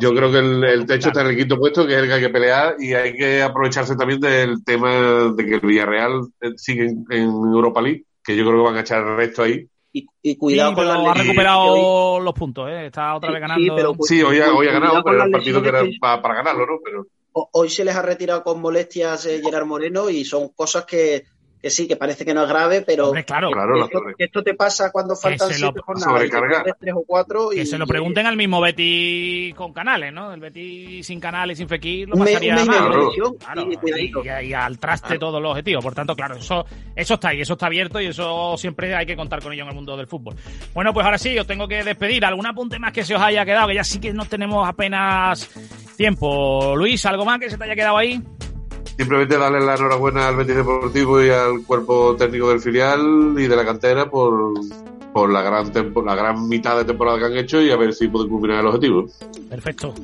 Yo 0.00 0.14
creo 0.14 0.30
que 0.30 0.38
el, 0.38 0.86
techo 0.86 1.08
está 1.08 1.22
en 1.22 1.28
el 1.28 1.36
quinto 1.36 1.58
puesto, 1.58 1.86
que 1.86 1.94
es 1.94 1.98
el 2.00 2.08
que 2.08 2.14
hay 2.14 2.20
que 2.20 2.30
pelear, 2.30 2.76
y 2.78 2.94
hay 2.94 3.14
que 3.14 3.42
aprovecharse 3.42 3.96
también 3.96 4.20
del 4.20 4.64
tema 4.64 5.32
de 5.34 5.46
que 5.46 5.54
el 5.54 5.60
Villarreal 5.60 6.28
sigue 6.56 6.86
en, 7.10 7.28
Europa 7.28 7.80
League, 7.80 8.04
que 8.22 8.36
yo 8.36 8.44
creo 8.44 8.58
que 8.58 8.70
van 8.70 8.76
a 8.76 8.80
echar 8.80 9.06
el 9.06 9.16
resto 9.16 9.42
ahí. 9.42 9.66
Y, 9.92 10.36
cuidado 10.36 10.74
con 10.74 10.88
ha 10.88 11.14
recuperado 11.14 12.18
los 12.18 12.34
puntos, 12.34 12.68
¿eh? 12.68 12.86
está 12.86 13.14
otra 13.14 13.30
vez 13.30 13.40
ganando. 13.40 13.96
Sí, 14.00 14.22
hoy, 14.22 14.40
ha, 14.40 14.52
hoy 14.52 14.66
ha 14.66 14.72
ganado, 14.72 15.04
pero 15.04 15.16
era 15.16 15.26
el 15.26 15.30
partido 15.30 15.62
que 15.62 15.68
era 15.68 15.82
para, 16.00 16.34
ganarlo, 16.34 16.66
¿no? 16.66 16.78
Pero... 16.84 17.06
Hoy 17.32 17.68
se 17.68 17.84
les 17.84 17.94
ha 17.94 18.02
retirado 18.02 18.42
con 18.42 18.60
molestias 18.60 19.26
eh, 19.26 19.40
Gerard 19.44 19.66
Moreno 19.66 20.10
y 20.10 20.24
son 20.24 20.48
cosas 20.48 20.84
que, 20.84 21.24
que 21.64 21.70
sí, 21.70 21.88
que 21.88 21.96
parece 21.96 22.26
que 22.26 22.34
no 22.34 22.42
es 22.42 22.48
grave, 22.50 22.82
pero 22.82 23.10
claro, 23.24 23.48
esto, 24.18 24.42
te 24.42 24.52
pasa 24.52 24.92
cuando 24.92 25.16
faltan 25.16 25.50
siete 25.50 25.80
jornadas, 25.80 26.28
tres 26.78 26.92
o 26.94 27.02
cuatro. 27.06 27.48
Que 27.48 27.64
se 27.64 27.78
lo 27.78 27.86
pregunten 27.86 28.26
al 28.26 28.36
mismo 28.36 28.60
Betty 28.60 29.54
con 29.56 29.72
canales, 29.72 30.12
¿no? 30.12 30.34
El 30.34 30.40
Betty 30.40 31.02
sin 31.02 31.18
canales, 31.18 31.56
sin 31.56 31.66
Fekir, 31.66 32.06
lo 32.06 32.18
pasaría 32.18 32.62
mal. 32.66 32.92
y, 34.42 34.52
al 34.52 34.78
traste 34.78 35.18
todos 35.18 35.40
los 35.40 35.52
objetivos. 35.52 35.82
Por 35.82 35.94
tanto, 35.94 36.14
claro, 36.14 36.36
eso, 36.36 36.66
eso 36.94 37.14
está 37.14 37.30
ahí, 37.30 37.40
eso 37.40 37.54
está 37.54 37.64
abierto 37.64 37.98
y 37.98 38.08
eso 38.08 38.58
siempre 38.58 38.94
hay 38.94 39.06
que 39.06 39.16
contar 39.16 39.42
con 39.42 39.54
ello 39.54 39.62
en 39.62 39.70
el 39.70 39.74
mundo 39.74 39.96
del 39.96 40.06
fútbol. 40.06 40.36
Bueno, 40.74 40.92
pues 40.92 41.06
ahora 41.06 41.16
sí, 41.16 41.38
os 41.38 41.46
tengo 41.46 41.66
que 41.66 41.82
despedir. 41.82 42.26
¿Algún 42.26 42.44
apunte 42.44 42.78
más 42.78 42.92
que 42.92 43.04
se 43.04 43.14
os 43.14 43.22
haya 43.22 43.42
quedado? 43.46 43.68
Que 43.68 43.76
ya 43.76 43.84
sí 43.84 43.98
que 44.00 44.12
no 44.12 44.26
tenemos 44.26 44.68
apenas 44.68 45.48
tiempo. 45.96 46.76
Luis, 46.76 47.06
¿algo 47.06 47.24
más 47.24 47.40
que 47.40 47.48
se 47.48 47.56
te 47.56 47.64
haya 47.64 47.74
quedado 47.74 47.96
ahí? 47.96 48.22
Simplemente 48.96 49.36
darle 49.36 49.60
la 49.60 49.74
enhorabuena 49.74 50.28
al 50.28 50.36
Betis 50.36 50.56
Deportivo 50.56 51.22
y 51.22 51.30
al 51.30 51.64
cuerpo 51.66 52.14
técnico 52.16 52.50
del 52.50 52.60
filial 52.60 53.34
y 53.36 53.46
de 53.46 53.56
la 53.56 53.64
cantera 53.64 54.08
por, 54.08 54.52
por 55.12 55.32
la 55.32 55.42
gran 55.42 55.72
la 56.04 56.14
gran 56.14 56.48
mitad 56.48 56.76
de 56.76 56.84
temporada 56.84 57.18
que 57.18 57.24
han 57.24 57.36
hecho 57.36 57.60
y 57.60 57.70
a 57.70 57.76
ver 57.76 57.92
si 57.92 58.08
pueden 58.08 58.28
culminar 58.28 58.60
el 58.60 58.66
objetivo. 58.66 59.06
Perfecto. 59.50 59.94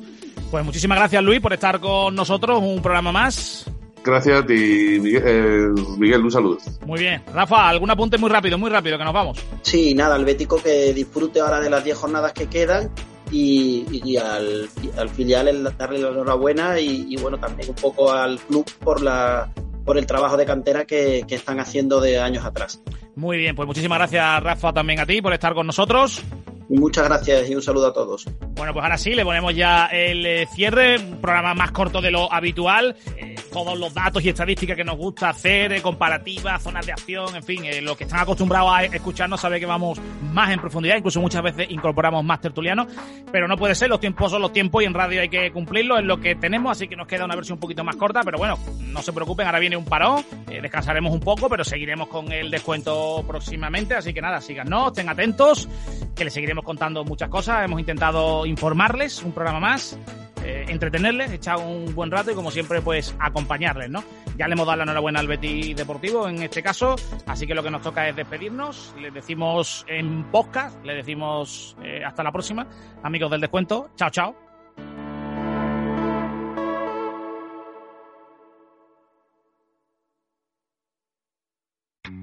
Pues 0.51 0.65
muchísimas 0.65 0.99
gracias 0.99 1.23
Luis 1.23 1.41
por 1.41 1.53
estar 1.53 1.79
con 1.79 2.15
nosotros, 2.15 2.61
un 2.61 2.83
programa 2.83 3.13
más. 3.13 3.71
Gracias 4.03 4.43
a 4.43 4.47
ti, 4.47 4.99
Miguel, 5.01 5.23
eh, 5.25 5.69
Miguel, 5.99 6.23
un 6.23 6.31
saludo. 6.31 6.59
Muy 6.87 7.01
bien. 7.01 7.23
Rafa, 7.35 7.69
algún 7.69 7.91
apunte 7.91 8.17
muy 8.17 8.31
rápido, 8.31 8.57
muy 8.57 8.71
rápido, 8.71 8.97
que 8.97 9.05
nos 9.05 9.13
vamos. 9.13 9.39
Sí, 9.63 9.95
nada, 9.95 10.17
el 10.17 10.25
Bético 10.25 10.57
que 10.57 10.95
disfrute 10.95 11.41
ahora 11.41 11.61
de 11.61 11.69
las 11.69 11.85
10 11.85 11.99
jornadas 11.99 12.33
que 12.33 12.47
quedan 12.47 12.91
y, 13.31 14.17
al, 14.17 14.69
filial 15.15 15.75
darle 15.79 15.99
la 15.99 16.09
enhorabuena 16.09 16.79
y, 16.79 17.17
bueno, 17.17 17.39
también 17.39 17.71
un 17.71 17.77
poco 17.77 18.13
al 18.13 18.39
club 18.41 18.65
por 18.81 19.03
la 19.03 19.51
por 19.85 19.97
el 19.97 20.07
trabajo 20.07 20.37
de 20.37 20.45
cantera 20.45 20.85
que, 20.85 21.25
que 21.27 21.35
están 21.35 21.59
haciendo 21.59 22.01
de 22.01 22.21
años 22.21 22.45
atrás. 22.45 22.83
Muy 23.17 23.39
bien, 23.39 23.57
pues 23.57 23.67
muchísimas 23.67 23.99
gracias 23.99 24.43
Rafa 24.43 24.73
también 24.73 25.01
a 25.01 25.07
ti 25.07 25.21
por 25.21 25.33
estar 25.33 25.55
con 25.55 25.67
nosotros. 25.67 26.23
Muchas 26.71 27.05
gracias 27.09 27.51
y 27.51 27.55
un 27.57 27.63
saludo 27.63 27.89
a 27.89 27.93
todos. 27.93 28.27
Bueno, 28.55 28.73
pues 28.73 28.85
ahora 28.85 28.97
sí, 28.97 29.15
le 29.15 29.25
ponemos 29.25 29.57
ya 29.57 29.87
el 29.87 30.25
eh, 30.25 30.47
cierre, 30.55 30.99
un 30.99 31.21
programa 31.21 31.53
más 31.53 31.73
corto 31.73 32.01
de 32.01 32.13
lo 32.13 32.33
habitual. 32.33 32.95
Eh, 33.17 33.35
todos 33.53 33.77
los 33.77 33.93
datos 33.93 34.25
y 34.25 34.29
estadísticas 34.29 34.77
que 34.77 34.85
nos 34.85 34.97
gusta 34.97 35.31
hacer, 35.31 35.73
eh, 35.73 35.83
comparativas, 35.83 36.63
zonas 36.63 36.87
de 36.87 36.93
acción, 36.93 37.35
en 37.35 37.43
fin, 37.43 37.65
lo 37.83 37.97
que 37.97 38.05
están 38.05 38.21
acostumbrados 38.21 38.71
a 38.73 38.85
escucharnos 38.85 39.41
sabe 39.41 39.59
que 39.59 39.67
vamos 39.67 39.99
más 40.33 40.53
en 40.53 40.61
profundidad, 40.61 40.97
incluso 40.97 41.21
muchas 41.21 41.43
veces 41.43 41.69
incorporamos 41.71 42.23
más 42.23 42.41
tertulianos, 42.41 42.87
pero 43.33 43.49
no 43.49 43.57
puede 43.57 43.75
ser, 43.75 43.89
los 43.89 43.99
tiempos 43.99 44.31
son 44.31 44.41
los 44.41 44.53
tiempos 44.53 44.85
y 44.85 44.87
en 44.87 44.95
radio 44.95 45.23
hay 45.23 45.29
que 45.29 45.51
cumplirlo, 45.51 45.99
es 45.99 46.05
lo 46.05 46.21
que 46.21 46.37
tenemos, 46.37 46.71
así 46.71 46.87
que 46.87 46.95
nos 46.95 47.09
queda 47.09 47.25
una 47.25 47.35
versión 47.35 47.57
un 47.57 47.61
poquito 47.61 47.83
más 47.83 47.97
corta, 47.97 48.21
pero 48.25 48.39
bueno, 48.39 48.57
no 48.79 49.03
se 49.03 49.13
preocupen, 49.13 49.47
ahora 49.47 49.59
viene 49.59 49.77
un 49.77 49.85
parón, 49.85 50.25
descansaremos 50.47 51.13
un 51.13 51.21
poco, 51.21 51.49
pero 51.49 51.65
seguiremos 51.65 52.07
con 52.07 52.31
el 52.31 52.53
descuento 52.53 53.25
próximamente, 53.27 53.95
así 53.95 54.15
que 54.15 54.23
nada, 54.23 54.41
síganos, 54.41 54.89
estén 54.89 55.09
atentos, 55.09 55.69
que 56.15 56.25
le 56.25 56.31
seguiremos 56.31 56.60
contando 56.65 57.05
muchas 57.05 57.29
cosas, 57.29 57.65
hemos 57.65 57.81
intentado 57.81 58.47
informarles, 58.47 59.23
un 59.23 59.33
programa 59.33 59.61
más, 59.61 59.99
eh, 60.45 60.65
entretenerles, 60.69 61.33
echar 61.33 61.59
un 61.59 61.95
buen 61.95 62.11
rato 62.11 62.31
y 62.31 62.35
como 62.35 62.51
siempre 62.51 62.81
pues 62.81 63.15
acompañarles, 63.19 63.91
¿no? 63.91 64.03
Ya 64.37 64.49
le 64.49 64.55
hemos 64.55 64.67
dado 64.67 64.79
la 64.79 64.83
enhorabuena 64.85 65.21
al 65.21 65.27
Betty 65.27 65.75
Deportivo 65.75 66.29
en 66.29 66.43
este 66.43 66.63
caso, 66.63 66.97
así 67.27 67.47
que 67.47 67.55
lo 67.55 67.63
que 67.63 67.71
nos 67.71 67.83
toca 67.83 68.09
es 68.09 68.17
despedirnos, 68.17 68.95
les 69.01 69.13
decimos 69.13 69.85
en 69.87 70.25
podcast, 70.31 70.83
les 70.85 70.97
decimos 70.97 71.77
eh, 71.83 72.03
hasta 72.05 72.23
la 72.23 72.33
próxima, 72.33 72.67
amigos 73.03 73.31
del 73.31 73.41
descuento, 73.41 73.91
chao 73.97 74.11
chao. 74.11 74.50